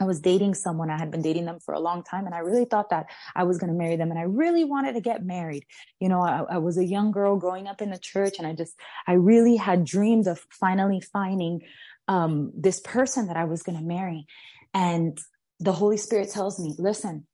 I 0.01 0.05
was 0.05 0.21
dating 0.21 0.55
someone. 0.55 0.91
I 0.91 0.99
had 0.99 1.11
been 1.11 1.23
dating 1.23 1.47
them 1.47 1.61
for 1.61 1.73
a 1.73 1.81
long 1.81 2.03
time 2.03 2.27
and 2.27 2.35
I 2.35 2.39
really 2.39 2.65
thought 2.65 2.91
that 2.91 3.07
I 3.35 3.45
was 3.45 3.59
going 3.59 3.73
to 3.73 3.79
marry 3.79 3.97
them 3.97 4.11
and 4.11 4.19
I 4.19 4.25
really 4.25 4.65
wanted 4.65 4.95
to 4.95 5.01
get 5.01 5.25
married. 5.25 5.67
You 6.01 6.09
know, 6.09 6.21
I, 6.21 6.43
I, 6.51 6.59
was 6.59 6.79
a 6.79 6.85
young 6.85 7.13
girl 7.13 7.37
growing 7.37 7.69
up 7.69 7.81
in 7.81 7.91
the 7.91 7.99
church 7.99 8.35
and 8.39 8.47
I 8.47 8.55
just, 8.55 8.75
I 9.07 9.13
really 9.13 9.57
had 9.57 9.85
dreams 9.85 10.27
of 10.27 10.45
finally 10.51 11.01
finding, 11.01 11.61
um, 12.09 12.53
this 12.57 12.81
person 12.81 13.29
that 13.29 13.37
I 13.37 13.45
was 13.45 13.63
going 13.63 13.79
to 13.79 13.85
marry. 13.85 14.27
And 14.75 15.19
the 15.61 15.73
Holy 15.73 15.97
Spirit 15.97 16.31
tells 16.31 16.59
me, 16.59 16.75
listen, 16.77 17.27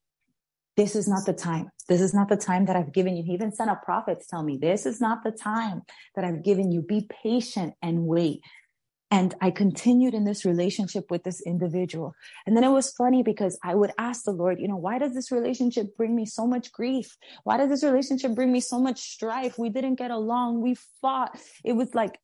this 0.77 0.95
is 0.95 1.07
not 1.07 1.25
the 1.25 1.33
time. 1.33 1.69
This 1.89 1.99
is 1.99 2.13
not 2.13 2.29
the 2.29 2.37
time 2.37 2.65
that 2.65 2.75
I've 2.75 2.93
given 2.93 3.17
you. 3.17 3.23
He 3.23 3.33
even 3.33 3.51
sent 3.51 3.69
a 3.69 3.79
prophet 3.83 4.21
to 4.21 4.27
tell 4.27 4.43
me, 4.43 4.57
this 4.57 4.85
is 4.85 5.01
not 5.01 5.23
the 5.23 5.31
time 5.31 5.81
that 6.15 6.23
I've 6.23 6.43
given 6.43 6.71
you. 6.71 6.81
Be 6.81 7.09
patient 7.23 7.73
and 7.81 8.05
wait. 8.05 8.41
And 9.11 9.35
I 9.41 9.51
continued 9.51 10.13
in 10.13 10.23
this 10.23 10.45
relationship 10.45 11.11
with 11.11 11.23
this 11.23 11.41
individual. 11.41 12.15
And 12.47 12.55
then 12.55 12.63
it 12.63 12.69
was 12.69 12.93
funny 12.93 13.23
because 13.23 13.59
I 13.61 13.75
would 13.75 13.91
ask 13.97 14.23
the 14.23 14.31
Lord, 14.31 14.59
you 14.59 14.69
know, 14.69 14.77
why 14.77 14.99
does 14.99 15.13
this 15.13 15.31
relationship 15.31 15.97
bring 15.97 16.15
me 16.15 16.25
so 16.25 16.47
much 16.47 16.71
grief? 16.71 17.17
Why 17.43 17.57
does 17.57 17.69
this 17.69 17.83
relationship 17.83 18.33
bring 18.33 18.53
me 18.53 18.61
so 18.61 18.79
much 18.79 19.01
strife? 19.01 19.59
We 19.59 19.67
didn't 19.67 19.95
get 19.95 20.11
along. 20.11 20.61
We 20.61 20.77
fought. 21.01 21.37
It 21.65 21.73
was 21.73 21.93
like 21.93 22.19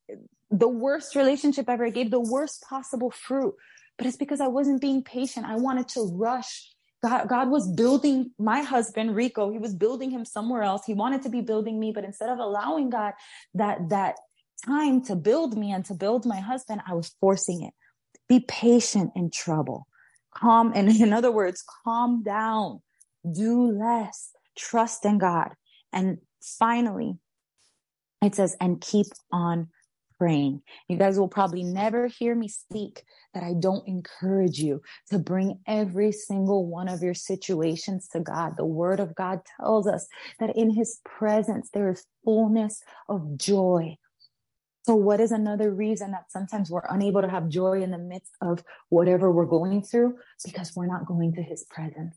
the 0.50 0.70
worst 0.70 1.15
relationship 1.15 1.70
ever. 1.70 1.86
It 1.86 1.94
gave 1.94 2.10
the 2.10 2.22
worst 2.22 2.63
possible 2.70 3.12
fruit. 3.12 3.53
But 3.98 4.08
it's 4.08 4.17
because 4.17 4.39
I 4.39 4.48
wasn't 4.48 4.79
being 4.79 5.03
patient. 5.03 5.46
I 5.46 5.58
wanted 5.58 5.89
to 5.89 6.10
rush 6.13 6.72
God, 7.03 7.29
God 7.29 7.50
was 7.50 7.72
building 7.72 8.32
my 8.39 8.62
husband, 8.62 9.15
Rico. 9.15 9.51
He 9.51 9.60
was 9.60 9.75
building 9.75 10.10
him 10.10 10.25
somewhere 10.25 10.63
else. 10.63 10.82
He 10.86 10.96
wanted 10.96 11.22
to 11.24 11.29
be 11.29 11.41
building 11.41 11.79
me, 11.79 11.91
but 11.91 12.03
instead 12.03 12.29
of 12.29 12.39
allowing 12.39 12.89
God 12.89 13.13
that, 13.53 13.89
that 13.89 14.15
time 14.65 15.03
to 15.05 15.15
build 15.15 15.57
me 15.57 15.71
and 15.71 15.85
to 15.85 15.93
build 15.93 16.25
my 16.25 16.39
husband, 16.39 16.81
I 16.87 16.93
was 16.93 17.15
forcing 17.19 17.63
it. 17.63 17.73
Be 18.27 18.41
patient 18.41 19.11
in 19.15 19.31
trouble. 19.31 19.87
Calm. 20.35 20.71
And 20.75 20.89
in 20.89 21.13
other 21.13 21.31
words, 21.31 21.63
calm 21.83 22.23
down. 22.23 22.81
Do 23.29 23.71
less. 23.71 24.31
Trust 24.57 25.05
in 25.05 25.17
God. 25.17 25.51
And 25.93 26.17
finally, 26.41 27.17
it 28.21 28.35
says, 28.35 28.55
and 28.59 28.81
keep 28.81 29.07
on 29.31 29.70
praying. 30.17 30.61
You 30.87 30.98
guys 30.98 31.20
will 31.20 31.27
probably 31.27 31.63
never 31.63 32.07
hear 32.07 32.33
me 32.35 32.48
speak 32.48 33.03
that 33.33 33.43
I 33.43 33.53
don't 33.53 33.87
encourage 33.87 34.57
you 34.57 34.81
to 35.11 35.20
bring 35.20 35.59
every 35.67 36.11
single 36.11 36.65
one 36.65 36.89
of 36.89 37.03
your 37.03 37.13
situations 37.13 38.07
to 38.13 38.20
God. 38.20 38.57
The 38.57 38.65
word 38.65 39.00
of 39.00 39.13
God 39.13 39.41
tells 39.59 39.87
us 39.87 40.07
that 40.39 40.55
in 40.55 40.72
his 40.72 41.00
presence, 41.05 41.70
there 41.72 41.89
is 41.89 42.05
fullness 42.25 42.81
of 43.07 43.37
joy. 43.37 43.98
So 44.87 44.95
what 44.95 45.19
is 45.19 45.33
another 45.33 45.69
reason 45.73 46.11
that 46.11 46.31
sometimes 46.31 46.71
we're 46.71 46.87
unable 46.89 47.21
to 47.21 47.27
have 47.27 47.50
joy 47.50 47.81
in 47.81 47.91
the 47.91 47.97
midst 47.97 48.31
of 48.41 48.63
whatever 48.87 49.29
we're 49.29 49.45
going 49.45 49.83
through? 49.83 50.15
Because 50.45 50.77
we're 50.77 50.87
not 50.87 51.05
going 51.05 51.33
to 51.33 51.43
his 51.43 51.65
presence. 51.69 52.15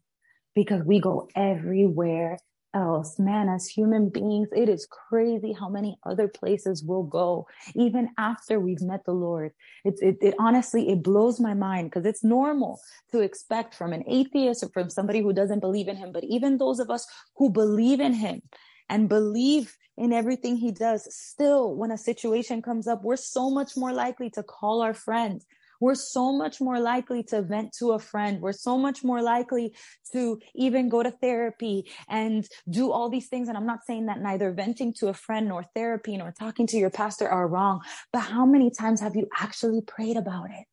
Because 0.54 0.84
we 0.84 1.00
go 1.00 1.28
everywhere 1.34 2.38
else. 2.72 3.18
Man, 3.18 3.48
as 3.48 3.66
human 3.66 4.08
beings, 4.08 4.50
it 4.54 4.68
is 4.68 4.86
crazy 4.86 5.52
how 5.52 5.68
many 5.68 5.98
other 6.06 6.28
places 6.28 6.84
we'll 6.84 7.02
go, 7.02 7.48
even 7.74 8.10
after 8.18 8.60
we've 8.60 8.82
met 8.82 9.04
the 9.04 9.14
Lord. 9.14 9.50
It's, 9.84 10.00
it, 10.00 10.18
it 10.20 10.36
honestly, 10.38 10.90
it 10.90 11.02
blows 11.02 11.40
my 11.40 11.54
mind 11.54 11.90
because 11.90 12.06
it's 12.06 12.22
normal 12.22 12.78
to 13.10 13.18
expect 13.18 13.74
from 13.74 13.92
an 13.92 14.04
atheist 14.06 14.62
or 14.62 14.68
from 14.68 14.90
somebody 14.90 15.22
who 15.22 15.32
doesn't 15.32 15.58
believe 15.58 15.88
in 15.88 15.96
him. 15.96 16.12
But 16.12 16.22
even 16.22 16.58
those 16.58 16.78
of 16.78 16.88
us 16.88 17.04
who 17.34 17.50
believe 17.50 17.98
in 17.98 18.12
him 18.12 18.42
and 18.90 19.08
believe 19.08 19.74
in 19.96 20.12
everything 20.12 20.56
he 20.56 20.72
does, 20.72 21.08
still, 21.14 21.74
when 21.74 21.90
a 21.90 21.98
situation 21.98 22.60
comes 22.60 22.86
up, 22.86 23.02
we're 23.02 23.16
so 23.16 23.48
much 23.48 23.76
more 23.76 23.92
likely 23.92 24.28
to 24.30 24.42
call 24.42 24.82
our 24.82 24.94
friends 24.94 25.46
we're 25.80 25.94
so 25.94 26.32
much 26.32 26.60
more 26.60 26.78
likely 26.78 27.22
to 27.24 27.42
vent 27.42 27.72
to 27.78 27.92
a 27.92 27.98
friend. 27.98 28.40
We're 28.40 28.52
so 28.52 28.76
much 28.78 29.02
more 29.02 29.22
likely 29.22 29.74
to 30.12 30.38
even 30.54 30.88
go 30.88 31.02
to 31.02 31.10
therapy 31.10 31.90
and 32.08 32.46
do 32.68 32.92
all 32.92 33.08
these 33.08 33.28
things. 33.28 33.48
And 33.48 33.56
I'm 33.56 33.66
not 33.66 33.86
saying 33.86 34.06
that 34.06 34.20
neither 34.20 34.52
venting 34.52 34.92
to 34.94 35.08
a 35.08 35.14
friend 35.14 35.48
nor 35.48 35.64
therapy 35.74 36.16
nor 36.16 36.32
talking 36.32 36.66
to 36.68 36.76
your 36.76 36.90
pastor 36.90 37.28
are 37.28 37.48
wrong, 37.48 37.80
but 38.12 38.20
how 38.20 38.44
many 38.44 38.70
times 38.70 39.00
have 39.00 39.16
you 39.16 39.26
actually 39.38 39.80
prayed 39.80 40.18
about 40.18 40.50
it? 40.50 40.66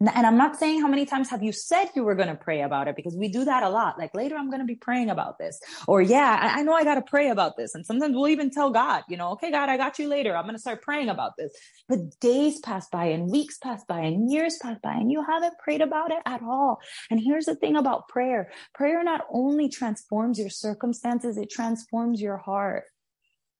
And 0.00 0.24
I'm 0.26 0.36
not 0.36 0.56
saying 0.56 0.80
how 0.80 0.86
many 0.86 1.04
times 1.06 1.28
have 1.30 1.42
you 1.42 1.50
said 1.50 1.88
you 1.96 2.04
were 2.04 2.14
going 2.14 2.28
to 2.28 2.36
pray 2.36 2.62
about 2.62 2.86
it 2.86 2.94
because 2.94 3.16
we 3.16 3.28
do 3.28 3.44
that 3.44 3.64
a 3.64 3.68
lot. 3.68 3.98
Like 3.98 4.14
later, 4.14 4.36
I'm 4.36 4.48
going 4.48 4.60
to 4.60 4.66
be 4.66 4.76
praying 4.76 5.10
about 5.10 5.38
this. 5.38 5.58
Or 5.88 6.00
yeah, 6.00 6.38
I, 6.40 6.60
I 6.60 6.62
know 6.62 6.72
I 6.72 6.84
got 6.84 6.94
to 6.94 7.02
pray 7.02 7.30
about 7.30 7.56
this. 7.56 7.74
And 7.74 7.84
sometimes 7.84 8.14
we'll 8.14 8.28
even 8.28 8.50
tell 8.50 8.70
God, 8.70 9.02
you 9.08 9.16
know, 9.16 9.30
okay, 9.32 9.50
God, 9.50 9.68
I 9.68 9.76
got 9.76 9.98
you 9.98 10.06
later. 10.06 10.36
I'm 10.36 10.44
going 10.44 10.54
to 10.54 10.60
start 10.60 10.82
praying 10.82 11.08
about 11.08 11.32
this. 11.36 11.52
But 11.88 12.20
days 12.20 12.60
pass 12.60 12.88
by 12.88 13.06
and 13.06 13.28
weeks 13.28 13.58
pass 13.58 13.82
by 13.88 13.98
and 14.00 14.30
years 14.30 14.56
pass 14.62 14.78
by 14.80 14.92
and 14.92 15.10
you 15.10 15.24
haven't 15.24 15.58
prayed 15.58 15.80
about 15.80 16.12
it 16.12 16.22
at 16.24 16.42
all. 16.42 16.78
And 17.10 17.18
here's 17.18 17.46
the 17.46 17.56
thing 17.56 17.74
about 17.74 18.06
prayer. 18.06 18.52
Prayer 18.74 19.02
not 19.02 19.22
only 19.32 19.68
transforms 19.68 20.38
your 20.38 20.50
circumstances, 20.50 21.36
it 21.36 21.50
transforms 21.50 22.20
your 22.20 22.36
heart. 22.36 22.84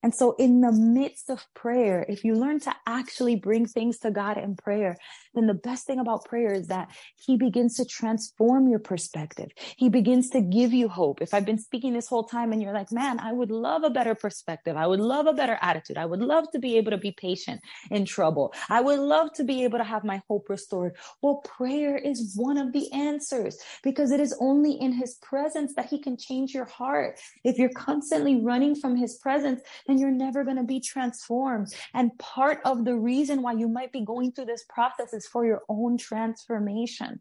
And 0.02 0.14
so 0.14 0.36
in 0.38 0.60
the 0.60 0.70
midst 0.70 1.28
of 1.28 1.44
prayer, 1.54 2.06
if 2.08 2.22
you 2.22 2.34
learn 2.34 2.60
to 2.60 2.74
actually 2.86 3.34
bring 3.34 3.66
things 3.66 3.98
to 3.98 4.10
God 4.10 4.38
in 4.38 4.54
prayer, 4.54 4.96
then 5.38 5.46
the 5.46 5.54
best 5.54 5.86
thing 5.86 6.00
about 6.00 6.24
prayer 6.24 6.52
is 6.52 6.66
that 6.66 6.88
he 7.16 7.36
begins 7.36 7.76
to 7.76 7.84
transform 7.84 8.68
your 8.68 8.80
perspective. 8.80 9.50
He 9.76 9.88
begins 9.88 10.30
to 10.30 10.40
give 10.40 10.72
you 10.72 10.88
hope. 10.88 11.22
If 11.22 11.32
I've 11.32 11.46
been 11.46 11.58
speaking 11.58 11.92
this 11.92 12.08
whole 12.08 12.24
time 12.24 12.52
and 12.52 12.60
you're 12.60 12.72
like, 12.72 12.90
man, 12.92 13.20
I 13.20 13.32
would 13.32 13.50
love 13.50 13.84
a 13.84 13.90
better 13.90 14.14
perspective. 14.14 14.76
I 14.76 14.86
would 14.86 15.00
love 15.00 15.26
a 15.26 15.32
better 15.32 15.58
attitude. 15.62 15.96
I 15.96 16.06
would 16.06 16.20
love 16.20 16.50
to 16.52 16.58
be 16.58 16.76
able 16.76 16.90
to 16.90 16.98
be 16.98 17.12
patient 17.12 17.60
in 17.90 18.04
trouble. 18.04 18.52
I 18.68 18.80
would 18.80 18.98
love 18.98 19.32
to 19.34 19.44
be 19.44 19.64
able 19.64 19.78
to 19.78 19.84
have 19.84 20.04
my 20.04 20.20
hope 20.28 20.48
restored. 20.48 20.96
Well, 21.22 21.36
prayer 21.36 21.96
is 21.96 22.34
one 22.36 22.58
of 22.58 22.72
the 22.72 22.90
answers 22.92 23.58
because 23.82 24.10
it 24.10 24.20
is 24.20 24.36
only 24.40 24.72
in 24.72 24.92
his 24.92 25.14
presence 25.22 25.74
that 25.74 25.86
he 25.86 26.00
can 26.00 26.16
change 26.16 26.52
your 26.52 26.64
heart. 26.64 27.18
If 27.44 27.58
you're 27.58 27.68
constantly 27.70 28.40
running 28.42 28.74
from 28.74 28.96
his 28.96 29.16
presence, 29.18 29.60
then 29.86 29.98
you're 29.98 30.10
never 30.10 30.42
going 30.44 30.56
to 30.56 30.64
be 30.64 30.80
transformed. 30.80 31.68
And 31.94 32.16
part 32.18 32.60
of 32.64 32.84
the 32.84 32.96
reason 32.96 33.42
why 33.42 33.52
you 33.52 33.68
might 33.68 33.92
be 33.92 34.04
going 34.04 34.32
through 34.32 34.46
this 34.46 34.64
process 34.68 35.12
is 35.12 35.27
for 35.28 35.44
your 35.46 35.62
own 35.68 35.98
transformation. 35.98 37.20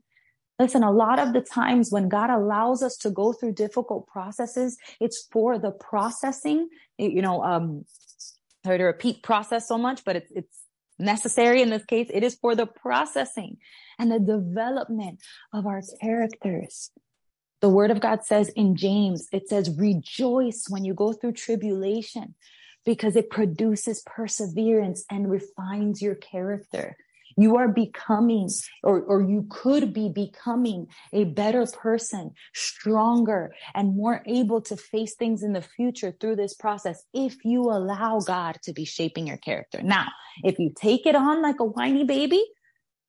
Listen, 0.60 0.82
a 0.82 0.92
lot 0.92 1.20
of 1.20 1.34
the 1.34 1.42
times 1.42 1.92
when 1.92 2.10
God 2.10 2.32
allows 2.32 2.82
us 2.82 2.98
to 2.98 3.12
go 3.12 3.32
through 3.32 3.54
difficult 3.54 4.08
processes, 4.08 4.78
it's 5.00 5.28
for 5.32 5.60
the 5.60 5.72
processing. 5.72 6.70
You 6.98 7.22
know, 7.22 7.44
um, 7.44 7.86
sorry 8.66 8.80
to 8.80 8.86
repeat 8.86 9.22
process 9.22 9.68
so 9.68 9.78
much, 9.78 10.04
but 10.04 10.16
it's, 10.16 10.32
it's 10.32 10.64
necessary 10.98 11.62
in 11.62 11.70
this 11.70 11.86
case. 11.86 12.10
It 12.12 12.24
is 12.24 12.36
for 12.36 12.56
the 12.56 12.66
processing 12.66 13.58
and 14.00 14.12
the 14.12 14.20
development 14.20 15.20
of 15.54 15.68
our 15.68 15.82
characters. 16.02 16.90
The 17.62 17.70
word 17.70 17.92
of 17.92 18.00
God 18.00 18.24
says 18.24 18.50
in 18.50 18.76
James, 18.76 19.28
it 19.32 19.48
says, 19.50 19.76
rejoice 19.78 20.66
when 20.70 20.86
you 20.86 20.94
go 20.94 21.14
through 21.14 21.34
tribulation 21.34 22.36
because 22.86 23.16
it 23.16 23.30
produces 23.30 24.04
perseverance 24.06 25.06
and 25.12 25.30
refines 25.30 26.02
your 26.02 26.16
character. 26.16 26.96
You 27.38 27.58
are 27.58 27.68
becoming, 27.68 28.50
or, 28.84 29.02
or 29.02 29.22
you 29.22 29.46
could 29.50 29.94
be 29.94 30.10
becoming 30.10 30.88
a 31.14 31.26
better 31.26 31.66
person, 31.66 32.32
stronger 32.54 33.54
and 33.76 33.96
more 33.96 34.24
able 34.26 34.62
to 34.62 34.76
face 34.76 35.16
things 35.16 35.44
in 35.44 35.54
the 35.54 35.62
future 35.62 36.16
through 36.20 36.38
this 36.38 36.56
process 36.56 37.04
if 37.14 37.46
you 37.46 37.62
allow 37.62 38.20
God 38.20 38.58
to 38.64 38.74
be 38.74 38.86
shaping 38.86 39.28
your 39.28 39.38
character. 39.38 39.82
Now, 39.84 40.08
if 40.44 40.58
you 40.58 40.72
take 40.76 41.06
it 41.06 41.16
on 41.16 41.42
like 41.42 41.60
a 41.60 41.66
whiny 41.66 42.04
baby, 42.04 42.44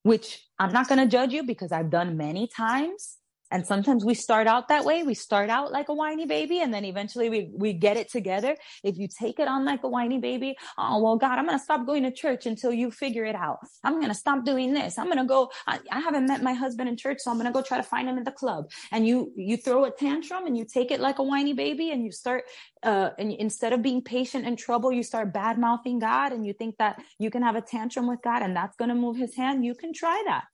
which 0.03 0.47
I'm 0.59 0.73
not 0.73 0.89
going 0.89 1.01
to 1.01 1.07
judge 1.07 1.33
you 1.33 1.43
because 1.43 1.73
I've 1.73 1.91
done 1.91 2.17
many 2.17 2.49
times. 2.49 3.17
And 3.51 3.67
sometimes 3.67 4.05
we 4.05 4.15
start 4.15 4.47
out 4.47 4.69
that 4.69 4.85
way. 4.85 5.03
We 5.03 5.15
start 5.15 5.49
out 5.49 5.73
like 5.73 5.89
a 5.89 5.95
whiny 5.95 6.27
baby 6.27 6.61
and 6.61 6.73
then 6.73 6.85
eventually 6.85 7.31
we, 7.31 7.51
we 7.55 7.73
get 7.73 7.97
it 7.97 8.11
together. 8.11 8.57
If 8.85 8.99
you 8.99 9.09
take 9.09 9.39
it 9.39 9.49
on 9.49 9.65
like 9.65 9.85
a 9.85 9.89
whiny 9.89 10.19
baby, 10.19 10.57
oh, 10.77 11.03
well, 11.03 11.17
God, 11.17 11.39
I'm 11.39 11.47
to 11.59 11.65
stop 11.65 11.87
going 11.87 12.03
to 12.03 12.11
church 12.11 12.47
until 12.47 12.73
you 12.73 12.91
figure 12.91 13.25
it 13.25 13.35
out. 13.35 13.59
I'm 13.83 14.01
to 14.09 14.15
stop 14.15 14.45
doing 14.45 14.75
this. 14.75 14.99
I'm 14.99 15.07
to 15.19 15.25
go, 15.25 15.51
I, 15.67 15.81
I 15.91 16.01
haven't 16.01 16.27
met 16.27 16.43
my 16.43 16.53
husband 16.53 16.89
in 16.89 16.97
church, 16.97 17.19
so 17.21 17.31
I'm 17.31 17.39
to 17.47 17.53
go 17.53 17.63
try 17.63 17.79
to 17.79 17.83
find 17.83 18.09
him 18.09 18.19
in 18.19 18.25
the 18.25 18.33
club. 18.33 18.71
And 18.93 19.07
you, 19.07 19.33
you 19.37 19.57
throw 19.57 19.85
a 19.85 19.91
tantrum 19.91 20.47
and 20.47 20.57
you 20.57 20.65
take 20.65 20.91
it 20.91 21.01
like 21.01 21.19
a 21.19 21.23
whiny 21.23 21.55
baby 21.55 21.91
and 21.91 22.05
you 22.05 22.13
start, 22.13 22.45
uh, 22.83 23.11
and 23.19 23.33
instead 23.33 23.73
of 23.73 23.83
being 23.83 24.03
patient 24.03 24.47
in 24.47 24.57
trouble, 24.57 24.93
you 24.93 25.03
start 25.03 25.33
bad 25.33 25.59
mouthing 25.59 25.99
God 25.99 26.33
and 26.33 26.47
you 26.47 26.53
think 26.53 26.77
that 26.79 27.03
you 27.19 27.31
can 27.31 27.43
have 27.43 27.57
a 27.57 27.63
tantrum 27.63 28.07
with 28.07 28.21
God 28.23 28.43
and 28.43 28.55
that's 28.55 28.77
to 28.77 28.95
move 28.95 29.17
his 29.17 29.35
hand. 29.35 29.65
You 29.65 29.75
can 29.75 29.93
try 29.95 30.23
that. 30.27 30.45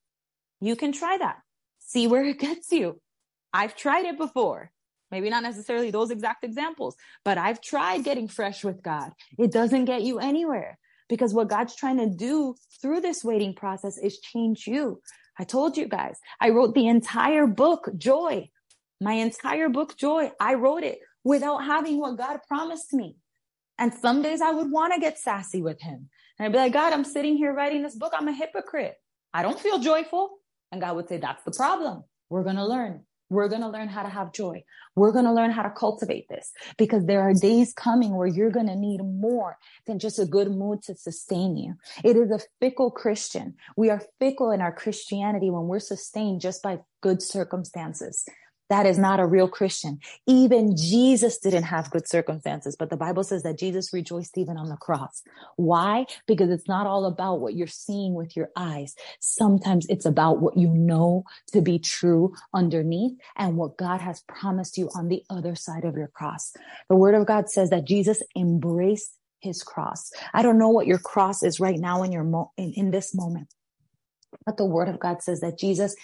You 0.60 0.76
can 0.76 0.92
try 0.92 1.18
that 1.18 1.38
see 1.86 2.06
where 2.06 2.24
it 2.24 2.38
gets 2.38 2.72
you. 2.72 3.00
I've 3.52 3.76
tried 3.76 4.06
it 4.06 4.18
before. 4.18 4.70
Maybe 5.10 5.30
not 5.30 5.42
necessarily 5.44 5.90
those 5.90 6.10
exact 6.10 6.42
examples, 6.42 6.96
but 7.24 7.38
I've 7.38 7.60
tried 7.60 8.04
getting 8.04 8.26
fresh 8.26 8.64
with 8.64 8.82
God. 8.82 9.12
It 9.38 9.52
doesn't 9.52 9.84
get 9.84 10.02
you 10.02 10.18
anywhere 10.18 10.78
because 11.08 11.32
what 11.32 11.48
God's 11.48 11.76
trying 11.76 11.98
to 11.98 12.08
do 12.08 12.56
through 12.80 13.00
this 13.00 13.22
waiting 13.22 13.54
process 13.54 13.98
is 13.98 14.18
change 14.18 14.66
you. 14.66 15.00
I 15.38 15.44
told 15.44 15.76
you 15.76 15.86
guys, 15.86 16.18
I 16.40 16.50
wrote 16.50 16.74
the 16.74 16.88
entire 16.88 17.46
book, 17.46 17.90
Joy. 17.96 18.50
My 19.00 19.14
entire 19.14 19.68
book, 19.68 19.96
Joy. 19.96 20.32
I 20.40 20.54
wrote 20.54 20.82
it 20.82 20.98
without 21.22 21.58
having 21.58 21.98
what 22.00 22.16
God 22.18 22.40
promised 22.48 22.92
me. 22.92 23.16
And 23.78 23.92
some 23.92 24.22
days 24.22 24.40
I 24.40 24.50
would 24.50 24.70
want 24.70 24.94
to 24.94 25.00
get 25.00 25.18
sassy 25.18 25.60
with 25.60 25.80
him. 25.80 26.08
And 26.38 26.46
I'd 26.46 26.52
be 26.52 26.58
like, 26.58 26.72
God, 26.72 26.92
I'm 26.92 27.04
sitting 27.04 27.36
here 27.36 27.52
writing 27.52 27.82
this 27.82 27.96
book. 27.96 28.12
I'm 28.16 28.28
a 28.28 28.32
hypocrite. 28.32 28.94
I 29.32 29.42
don't 29.42 29.58
feel 29.58 29.78
joyful. 29.80 30.38
And 30.74 30.80
God 30.80 30.96
would 30.96 31.08
say, 31.08 31.18
that's 31.18 31.44
the 31.44 31.52
problem. 31.52 32.02
We're 32.30 32.42
going 32.42 32.56
to 32.56 32.66
learn. 32.66 33.04
We're 33.30 33.46
going 33.46 33.60
to 33.60 33.68
learn 33.68 33.86
how 33.86 34.02
to 34.02 34.08
have 34.08 34.32
joy. 34.32 34.64
We're 34.96 35.12
going 35.12 35.24
to 35.24 35.32
learn 35.32 35.52
how 35.52 35.62
to 35.62 35.70
cultivate 35.70 36.28
this 36.28 36.50
because 36.76 37.06
there 37.06 37.20
are 37.20 37.32
days 37.32 37.72
coming 37.72 38.16
where 38.16 38.26
you're 38.26 38.50
going 38.50 38.66
to 38.66 38.74
need 38.74 39.00
more 39.00 39.56
than 39.86 40.00
just 40.00 40.18
a 40.18 40.24
good 40.24 40.50
mood 40.50 40.82
to 40.82 40.96
sustain 40.96 41.56
you. 41.56 41.74
It 42.02 42.16
is 42.16 42.32
a 42.32 42.40
fickle 42.60 42.90
Christian. 42.90 43.54
We 43.76 43.88
are 43.88 44.02
fickle 44.18 44.50
in 44.50 44.60
our 44.60 44.72
Christianity 44.72 45.48
when 45.48 45.68
we're 45.68 45.78
sustained 45.78 46.40
just 46.40 46.60
by 46.60 46.80
good 47.02 47.22
circumstances. 47.22 48.24
That 48.70 48.86
is 48.86 48.98
not 48.98 49.20
a 49.20 49.26
real 49.26 49.48
Christian. 49.48 49.98
Even 50.26 50.74
Jesus 50.76 51.38
didn't 51.38 51.64
have 51.64 51.90
good 51.90 52.08
circumstances, 52.08 52.76
but 52.76 52.88
the 52.88 52.96
Bible 52.96 53.22
says 53.22 53.42
that 53.42 53.58
Jesus 53.58 53.92
rejoiced 53.92 54.38
even 54.38 54.56
on 54.56 54.70
the 54.70 54.76
cross. 54.76 55.22
Why? 55.56 56.06
Because 56.26 56.50
it's 56.50 56.66
not 56.66 56.86
all 56.86 57.04
about 57.04 57.40
what 57.40 57.54
you're 57.54 57.66
seeing 57.66 58.14
with 58.14 58.36
your 58.36 58.48
eyes. 58.56 58.94
Sometimes 59.20 59.86
it's 59.88 60.06
about 60.06 60.40
what 60.40 60.56
you 60.56 60.68
know 60.68 61.24
to 61.52 61.60
be 61.60 61.78
true 61.78 62.32
underneath 62.54 63.18
and 63.36 63.56
what 63.56 63.76
God 63.76 64.00
has 64.00 64.22
promised 64.28 64.78
you 64.78 64.88
on 64.96 65.08
the 65.08 65.22
other 65.28 65.54
side 65.54 65.84
of 65.84 65.96
your 65.96 66.08
cross. 66.08 66.52
The 66.88 66.96
word 66.96 67.14
of 67.14 67.26
God 67.26 67.50
says 67.50 67.68
that 67.70 67.86
Jesus 67.86 68.22
embraced 68.34 69.14
his 69.40 69.62
cross. 69.62 70.10
I 70.32 70.40
don't 70.40 70.58
know 70.58 70.70
what 70.70 70.86
your 70.86 70.98
cross 70.98 71.42
is 71.42 71.60
right 71.60 71.78
now 71.78 72.02
in 72.02 72.12
your 72.12 72.24
mo- 72.24 72.52
in, 72.56 72.72
in 72.72 72.90
this 72.90 73.14
moment. 73.14 73.48
But 74.46 74.56
the 74.56 74.64
word 74.64 74.88
of 74.88 74.98
God 74.98 75.22
says 75.22 75.40
that 75.40 75.58
Jesus 75.58 75.94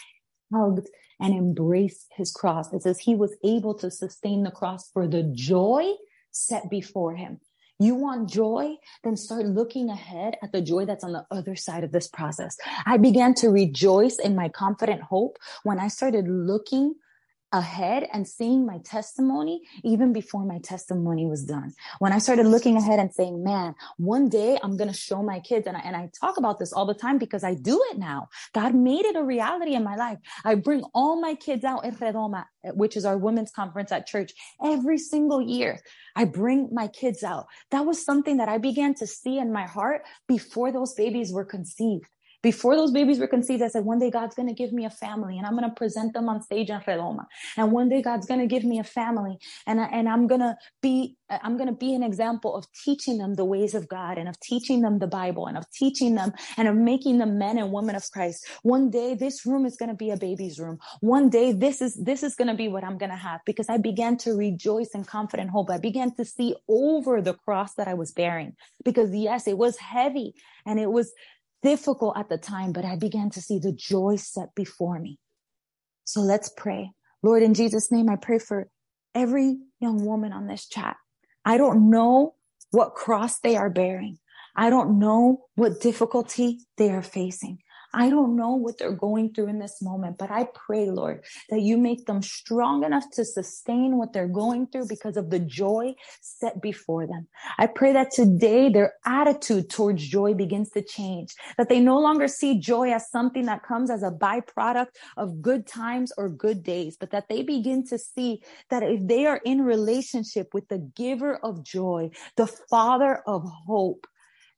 hugged 0.52 0.88
and 1.20 1.34
embraced 1.34 2.06
his 2.16 2.32
cross. 2.32 2.72
It 2.72 2.82
says 2.82 2.98
he 2.98 3.14
was 3.14 3.36
able 3.44 3.74
to 3.74 3.90
sustain 3.90 4.42
the 4.42 4.50
cross 4.50 4.90
for 4.90 5.06
the 5.06 5.22
joy 5.34 5.92
set 6.30 6.70
before 6.70 7.14
him. 7.14 7.40
You 7.78 7.94
want 7.94 8.28
joy? 8.28 8.76
Then 9.04 9.16
start 9.16 9.46
looking 9.46 9.88
ahead 9.88 10.36
at 10.42 10.52
the 10.52 10.60
joy 10.60 10.84
that's 10.84 11.02
on 11.02 11.12
the 11.12 11.24
other 11.30 11.56
side 11.56 11.82
of 11.82 11.92
this 11.92 12.08
process. 12.08 12.58
I 12.84 12.98
began 12.98 13.32
to 13.36 13.48
rejoice 13.48 14.18
in 14.18 14.36
my 14.36 14.50
confident 14.50 15.00
hope 15.00 15.38
when 15.62 15.78
I 15.78 15.88
started 15.88 16.28
looking 16.28 16.94
ahead 17.52 18.08
and 18.12 18.26
seeing 18.26 18.64
my 18.64 18.78
testimony 18.78 19.62
even 19.82 20.12
before 20.12 20.44
my 20.44 20.58
testimony 20.58 21.26
was 21.26 21.44
done. 21.44 21.72
When 21.98 22.12
I 22.12 22.18
started 22.18 22.46
looking 22.46 22.76
ahead 22.76 22.98
and 23.00 23.12
saying, 23.12 23.42
man, 23.42 23.74
one 23.96 24.28
day 24.28 24.58
I'm 24.62 24.76
going 24.76 24.88
to 24.88 24.96
show 24.96 25.22
my 25.22 25.40
kids. 25.40 25.66
And 25.66 25.76
I, 25.76 25.80
and 25.80 25.96
I 25.96 26.10
talk 26.18 26.36
about 26.36 26.58
this 26.58 26.72
all 26.72 26.86
the 26.86 26.94
time 26.94 27.18
because 27.18 27.44
I 27.44 27.54
do 27.54 27.82
it 27.90 27.98
now. 27.98 28.28
God 28.52 28.74
made 28.74 29.04
it 29.04 29.16
a 29.16 29.22
reality 29.22 29.74
in 29.74 29.84
my 29.84 29.96
life. 29.96 30.18
I 30.44 30.54
bring 30.54 30.82
all 30.94 31.20
my 31.20 31.34
kids 31.34 31.64
out 31.64 31.84
in 31.84 31.94
Redoma, 31.94 32.44
which 32.74 32.96
is 32.96 33.04
our 33.04 33.18
women's 33.18 33.50
conference 33.50 33.92
at 33.92 34.06
church 34.06 34.32
every 34.62 34.98
single 34.98 35.42
year. 35.42 35.80
I 36.16 36.24
bring 36.24 36.68
my 36.72 36.88
kids 36.88 37.22
out. 37.22 37.46
That 37.70 37.86
was 37.86 38.04
something 38.04 38.36
that 38.38 38.48
I 38.48 38.58
began 38.58 38.94
to 38.94 39.06
see 39.06 39.38
in 39.38 39.52
my 39.52 39.64
heart 39.66 40.02
before 40.28 40.72
those 40.72 40.94
babies 40.94 41.32
were 41.32 41.44
conceived. 41.44 42.06
Before 42.42 42.74
those 42.74 42.90
babies 42.90 43.18
were 43.18 43.26
conceived, 43.26 43.62
I 43.62 43.68
said, 43.68 43.84
one 43.84 43.98
day 43.98 44.10
God's 44.10 44.34
going 44.34 44.48
to 44.48 44.54
give 44.54 44.72
me 44.72 44.86
a 44.86 44.90
family 44.90 45.36
and 45.36 45.46
I'm 45.46 45.56
going 45.56 45.68
to 45.68 45.74
present 45.74 46.14
them 46.14 46.28
on 46.28 46.42
stage 46.42 46.70
in 46.70 46.80
Redoma. 46.80 47.26
And 47.56 47.70
one 47.70 47.88
day 47.88 48.00
God's 48.00 48.26
going 48.26 48.40
to 48.40 48.46
give 48.46 48.64
me 48.64 48.78
a 48.78 48.84
family 48.84 49.38
and, 49.66 49.80
I, 49.80 49.84
and 49.86 50.08
I'm 50.08 50.26
going 50.26 50.40
to 50.40 50.56
be, 50.80 51.16
I'm 51.28 51.56
going 51.56 51.68
to 51.68 51.74
be 51.74 51.94
an 51.94 52.02
example 52.02 52.56
of 52.56 52.66
teaching 52.84 53.18
them 53.18 53.34
the 53.34 53.44
ways 53.44 53.74
of 53.74 53.88
God 53.88 54.16
and 54.16 54.28
of 54.28 54.40
teaching 54.40 54.80
them 54.80 54.98
the 54.98 55.06
Bible 55.06 55.46
and 55.46 55.58
of 55.58 55.70
teaching 55.70 56.14
them 56.14 56.32
and 56.56 56.66
of 56.66 56.76
making 56.76 57.18
them 57.18 57.38
men 57.38 57.58
and 57.58 57.72
women 57.72 57.94
of 57.94 58.10
Christ. 58.10 58.46
One 58.62 58.90
day 58.90 59.14
this 59.14 59.44
room 59.44 59.66
is 59.66 59.76
going 59.76 59.90
to 59.90 59.94
be 59.94 60.10
a 60.10 60.16
baby's 60.16 60.58
room. 60.58 60.78
One 61.00 61.28
day 61.28 61.52
this 61.52 61.82
is, 61.82 61.94
this 62.02 62.22
is 62.22 62.36
going 62.36 62.48
to 62.48 62.54
be 62.54 62.68
what 62.68 62.84
I'm 62.84 62.96
going 62.96 63.10
to 63.10 63.16
have 63.16 63.40
because 63.44 63.68
I 63.68 63.76
began 63.76 64.16
to 64.18 64.32
rejoice 64.32 64.90
in 64.94 65.04
confident 65.04 65.50
hope. 65.50 65.70
I 65.70 65.78
began 65.78 66.14
to 66.16 66.24
see 66.24 66.56
over 66.68 67.20
the 67.20 67.34
cross 67.34 67.74
that 67.74 67.86
I 67.86 67.94
was 67.94 68.12
bearing 68.12 68.54
because 68.84 69.14
yes, 69.14 69.46
it 69.46 69.58
was 69.58 69.76
heavy 69.76 70.34
and 70.66 70.80
it 70.80 70.90
was 70.90 71.12
difficult 71.62 72.16
at 72.16 72.28
the 72.28 72.38
time, 72.38 72.72
but 72.72 72.84
I 72.84 72.96
began 72.96 73.30
to 73.30 73.40
see 73.40 73.58
the 73.58 73.72
joy 73.72 74.16
set 74.16 74.54
before 74.54 74.98
me. 74.98 75.18
So 76.04 76.20
let's 76.20 76.50
pray. 76.56 76.92
Lord, 77.22 77.42
in 77.42 77.54
Jesus' 77.54 77.92
name, 77.92 78.08
I 78.08 78.16
pray 78.16 78.38
for 78.38 78.68
every 79.14 79.58
young 79.80 80.04
woman 80.04 80.32
on 80.32 80.46
this 80.46 80.66
chat. 80.66 80.96
I 81.44 81.56
don't 81.56 81.90
know 81.90 82.34
what 82.70 82.94
cross 82.94 83.38
they 83.40 83.56
are 83.56 83.70
bearing. 83.70 84.18
I 84.56 84.70
don't 84.70 84.98
know 84.98 85.44
what 85.54 85.80
difficulty 85.80 86.60
they 86.76 86.90
are 86.90 87.02
facing. 87.02 87.58
I 87.92 88.10
don't 88.10 88.36
know 88.36 88.54
what 88.54 88.78
they're 88.78 88.92
going 88.92 89.34
through 89.34 89.48
in 89.48 89.58
this 89.58 89.82
moment, 89.82 90.18
but 90.18 90.30
I 90.30 90.48
pray, 90.54 90.90
Lord, 90.90 91.24
that 91.48 91.60
you 91.60 91.76
make 91.76 92.06
them 92.06 92.22
strong 92.22 92.84
enough 92.84 93.04
to 93.12 93.24
sustain 93.24 93.96
what 93.96 94.12
they're 94.12 94.28
going 94.28 94.68
through 94.68 94.86
because 94.88 95.16
of 95.16 95.30
the 95.30 95.40
joy 95.40 95.94
set 96.20 96.62
before 96.62 97.06
them. 97.06 97.26
I 97.58 97.66
pray 97.66 97.92
that 97.92 98.12
today 98.12 98.68
their 98.68 98.94
attitude 99.04 99.70
towards 99.70 100.06
joy 100.06 100.34
begins 100.34 100.70
to 100.70 100.82
change, 100.82 101.34
that 101.58 101.68
they 101.68 101.80
no 101.80 101.98
longer 101.98 102.28
see 102.28 102.60
joy 102.60 102.92
as 102.92 103.10
something 103.10 103.46
that 103.46 103.62
comes 103.62 103.90
as 103.90 104.02
a 104.02 104.10
byproduct 104.10 104.94
of 105.16 105.42
good 105.42 105.66
times 105.66 106.12
or 106.16 106.28
good 106.28 106.62
days, 106.62 106.96
but 106.98 107.10
that 107.10 107.28
they 107.28 107.42
begin 107.42 107.86
to 107.88 107.98
see 107.98 108.42
that 108.70 108.82
if 108.82 109.06
they 109.06 109.26
are 109.26 109.40
in 109.44 109.62
relationship 109.62 110.54
with 110.54 110.68
the 110.68 110.78
giver 110.94 111.36
of 111.44 111.64
joy, 111.64 112.10
the 112.36 112.46
father 112.46 113.22
of 113.26 113.44
hope, 113.66 114.06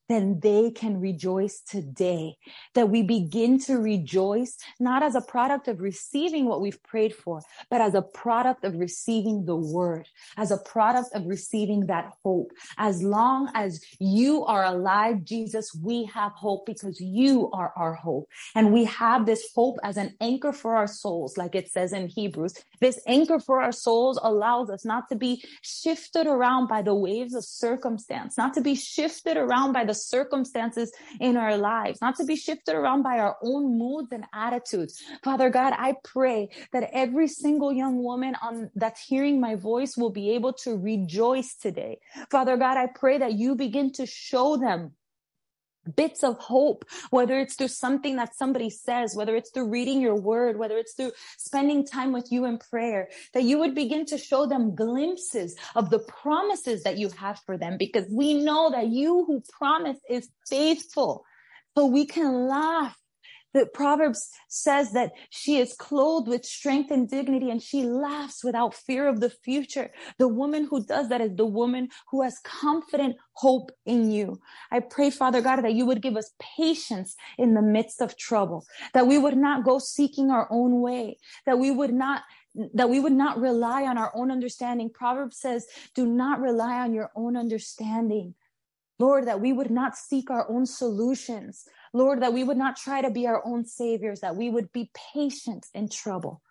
then 0.09 0.39
they 0.41 0.71
can 0.71 0.99
rejoice 0.99 1.61
today. 1.61 2.37
That 2.75 2.89
we 2.89 3.03
begin 3.03 3.59
to 3.61 3.77
rejoice, 3.77 4.57
not 4.79 5.03
as 5.03 5.15
a 5.15 5.21
product 5.21 5.67
of 5.67 5.81
receiving 5.81 6.45
what 6.45 6.61
we've 6.61 6.81
prayed 6.83 7.15
for, 7.15 7.41
but 7.69 7.81
as 7.81 7.95
a 7.95 8.01
product 8.01 8.63
of 8.65 8.75
receiving 8.75 9.45
the 9.45 9.55
word, 9.55 10.07
as 10.37 10.51
a 10.51 10.57
product 10.57 11.09
of 11.13 11.25
receiving 11.25 11.87
that 11.87 12.11
hope. 12.23 12.51
As 12.77 13.01
long 13.01 13.49
as 13.53 13.81
you 13.99 14.45
are 14.45 14.65
alive, 14.65 15.23
Jesus, 15.23 15.73
we 15.73 16.05
have 16.05 16.31
hope 16.33 16.65
because 16.65 16.99
you 16.99 17.49
are 17.51 17.71
our 17.75 17.93
hope. 17.93 18.27
And 18.55 18.73
we 18.73 18.85
have 18.85 19.25
this 19.25 19.49
hope 19.55 19.77
as 19.83 19.97
an 19.97 20.15
anchor 20.19 20.51
for 20.51 20.75
our 20.75 20.87
souls, 20.87 21.37
like 21.37 21.55
it 21.55 21.71
says 21.71 21.93
in 21.93 22.07
Hebrews. 22.07 22.55
This 22.79 22.99
anchor 23.07 23.39
for 23.39 23.61
our 23.61 23.71
souls 23.71 24.19
allows 24.21 24.69
us 24.69 24.85
not 24.85 25.09
to 25.09 25.15
be 25.15 25.43
shifted 25.61 26.27
around 26.27 26.67
by 26.67 26.81
the 26.81 26.95
waves 26.95 27.33
of 27.33 27.43
circumstance, 27.43 28.37
not 28.37 28.53
to 28.55 28.61
be 28.61 28.75
shifted 28.75 29.37
around 29.37 29.73
by 29.73 29.85
the 29.85 29.92
the 29.93 29.99
circumstances 29.99 30.91
in 31.19 31.37
our 31.37 31.55
lives, 31.55 32.01
not 32.01 32.15
to 32.15 32.25
be 32.25 32.35
shifted 32.35 32.75
around 32.75 33.03
by 33.03 33.19
our 33.19 33.37
own 33.43 33.77
moods 33.77 34.11
and 34.11 34.25
attitudes. 34.33 35.01
Father 35.23 35.49
God, 35.49 35.73
I 35.77 35.95
pray 36.03 36.49
that 36.71 36.89
every 36.93 37.27
single 37.27 37.71
young 37.71 38.01
woman 38.01 38.35
on 38.41 38.71
that's 38.75 39.05
hearing 39.05 39.39
my 39.39 39.55
voice 39.55 39.95
will 39.95 40.09
be 40.09 40.31
able 40.31 40.53
to 40.65 40.75
rejoice 40.75 41.55
today. 41.55 41.99
Father 42.31 42.57
God, 42.57 42.77
I 42.77 42.87
pray 42.87 43.19
that 43.19 43.33
you 43.33 43.55
begin 43.55 43.91
to 43.93 44.05
show 44.07 44.57
them 44.57 44.93
bits 45.95 46.23
of 46.23 46.37
hope, 46.37 46.85
whether 47.09 47.39
it's 47.39 47.55
through 47.55 47.67
something 47.67 48.15
that 48.15 48.35
somebody 48.35 48.69
says, 48.69 49.15
whether 49.15 49.35
it's 49.35 49.51
through 49.51 49.69
reading 49.69 50.01
your 50.01 50.15
word, 50.15 50.57
whether 50.57 50.77
it's 50.77 50.93
through 50.93 51.11
spending 51.37 51.85
time 51.85 52.11
with 52.13 52.31
you 52.31 52.45
in 52.45 52.57
prayer, 52.57 53.09
that 53.33 53.43
you 53.43 53.59
would 53.59 53.75
begin 53.75 54.05
to 54.05 54.17
show 54.17 54.45
them 54.45 54.75
glimpses 54.75 55.55
of 55.75 55.89
the 55.89 55.99
promises 55.99 56.83
that 56.83 56.97
you 56.97 57.09
have 57.09 57.39
for 57.45 57.57
them, 57.57 57.77
because 57.77 58.05
we 58.09 58.33
know 58.33 58.71
that 58.71 58.87
you 58.87 59.25
who 59.25 59.41
promise 59.57 59.97
is 60.09 60.29
faithful. 60.49 61.25
So 61.75 61.87
we 61.87 62.05
can 62.05 62.47
laugh 62.47 62.97
The 63.53 63.67
Proverbs 63.67 64.29
says 64.49 64.93
that 64.93 65.11
she 65.29 65.57
is 65.57 65.73
clothed 65.73 66.27
with 66.27 66.45
strength 66.45 66.89
and 66.89 67.07
dignity 67.07 67.51
and 67.51 67.61
she 67.61 67.83
laughs 67.83 68.43
without 68.43 68.73
fear 68.73 69.07
of 69.07 69.19
the 69.19 69.29
future. 69.29 69.91
The 70.17 70.27
woman 70.27 70.67
who 70.69 70.83
does 70.83 71.09
that 71.09 71.21
is 71.21 71.35
the 71.35 71.45
woman 71.45 71.89
who 72.09 72.23
has 72.23 72.39
confident 72.43 73.17
hope 73.33 73.71
in 73.85 74.11
you. 74.11 74.39
I 74.71 74.79
pray, 74.79 75.11
Father 75.11 75.41
God, 75.41 75.57
that 75.63 75.73
you 75.73 75.85
would 75.85 76.01
give 76.01 76.17
us 76.17 76.31
patience 76.39 77.15
in 77.37 77.53
the 77.53 77.61
midst 77.61 78.01
of 78.01 78.17
trouble, 78.17 78.65
that 78.93 79.07
we 79.07 79.17
would 79.17 79.37
not 79.37 79.63
go 79.63 79.77
seeking 79.77 80.31
our 80.31 80.47
own 80.49 80.81
way, 80.81 81.17
that 81.45 81.59
we 81.59 81.71
would 81.71 81.93
not 81.93 82.23
that 82.75 82.87
we 82.87 82.99
would 82.99 83.13
not 83.13 83.39
rely 83.39 83.81
on 83.83 83.97
our 83.97 84.11
own 84.13 84.29
understanding. 84.29 84.87
Proverbs 84.87 85.37
says, 85.39 85.65
do 85.95 86.05
not 86.05 86.39
rely 86.39 86.81
on 86.81 86.93
your 86.93 87.09
own 87.15 87.35
understanding. 87.35 88.35
Lord, 88.99 89.27
that 89.27 89.41
we 89.41 89.53
would 89.53 89.71
not 89.71 89.97
seek 89.97 90.29
our 90.29 90.49
own 90.49 90.65
solutions. 90.65 91.65
Lord, 91.93 92.23
that 92.23 92.33
we 92.33 92.43
would 92.43 92.57
not 92.57 92.75
try 92.75 93.01
to 93.01 93.11
be 93.11 93.27
our 93.27 93.45
own 93.45 93.65
saviors, 93.65 94.21
that 94.21 94.35
we 94.35 94.49
would 94.49 94.71
be 94.73 94.89
patient 95.13 95.67
in 95.73 95.89
trouble 95.89 96.41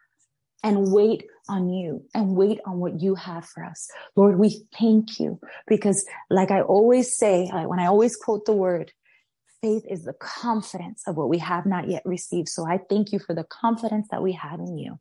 and 0.62 0.92
wait 0.92 1.24
on 1.48 1.68
you 1.68 2.04
and 2.14 2.36
wait 2.36 2.60
on 2.64 2.78
what 2.78 3.00
you 3.00 3.16
have 3.16 3.44
for 3.44 3.64
us. 3.64 3.88
Lord, 4.14 4.38
we 4.38 4.64
thank 4.78 5.18
you 5.18 5.40
because 5.66 6.06
like 6.30 6.52
I 6.52 6.60
always 6.60 7.16
say, 7.16 7.50
when 7.52 7.80
I 7.80 7.86
always 7.86 8.14
quote 8.14 8.44
the 8.44 8.52
word, 8.52 8.92
faith 9.60 9.84
is 9.88 10.04
the 10.04 10.14
confidence 10.14 11.02
of 11.06 11.16
what 11.16 11.28
we 11.28 11.38
have 11.38 11.66
not 11.66 11.88
yet 11.88 12.02
received. 12.04 12.48
So 12.48 12.66
I 12.66 12.78
thank 12.88 13.12
you 13.12 13.18
for 13.18 13.34
the 13.34 13.44
confidence 13.44 14.06
that 14.10 14.22
we 14.22 14.32
have 14.32 14.60
in 14.60 14.78
you. 14.78 14.98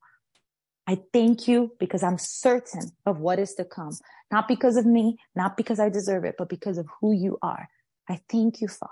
I 0.88 0.98
thank 1.14 1.48
you 1.48 1.72
because 1.80 2.02
I'm 2.02 2.18
certain 2.18 2.92
of 3.06 3.20
what 3.20 3.38
is 3.38 3.54
to 3.54 3.66
come, 3.66 3.92
not 4.32 4.48
because 4.48 4.78
of 4.78 4.86
me, 4.86 5.18
not 5.36 5.56
because 5.56 5.80
I 5.80 5.90
deserve 5.90 6.26
it, 6.26 6.36
but 6.38 6.50
because 6.50 6.80
of 6.80 6.88
who 7.00 7.14
you 7.14 7.38
are. 7.44 7.70
I 8.10 8.20
thank 8.30 8.62
you, 8.62 8.68
Father. 8.68 8.92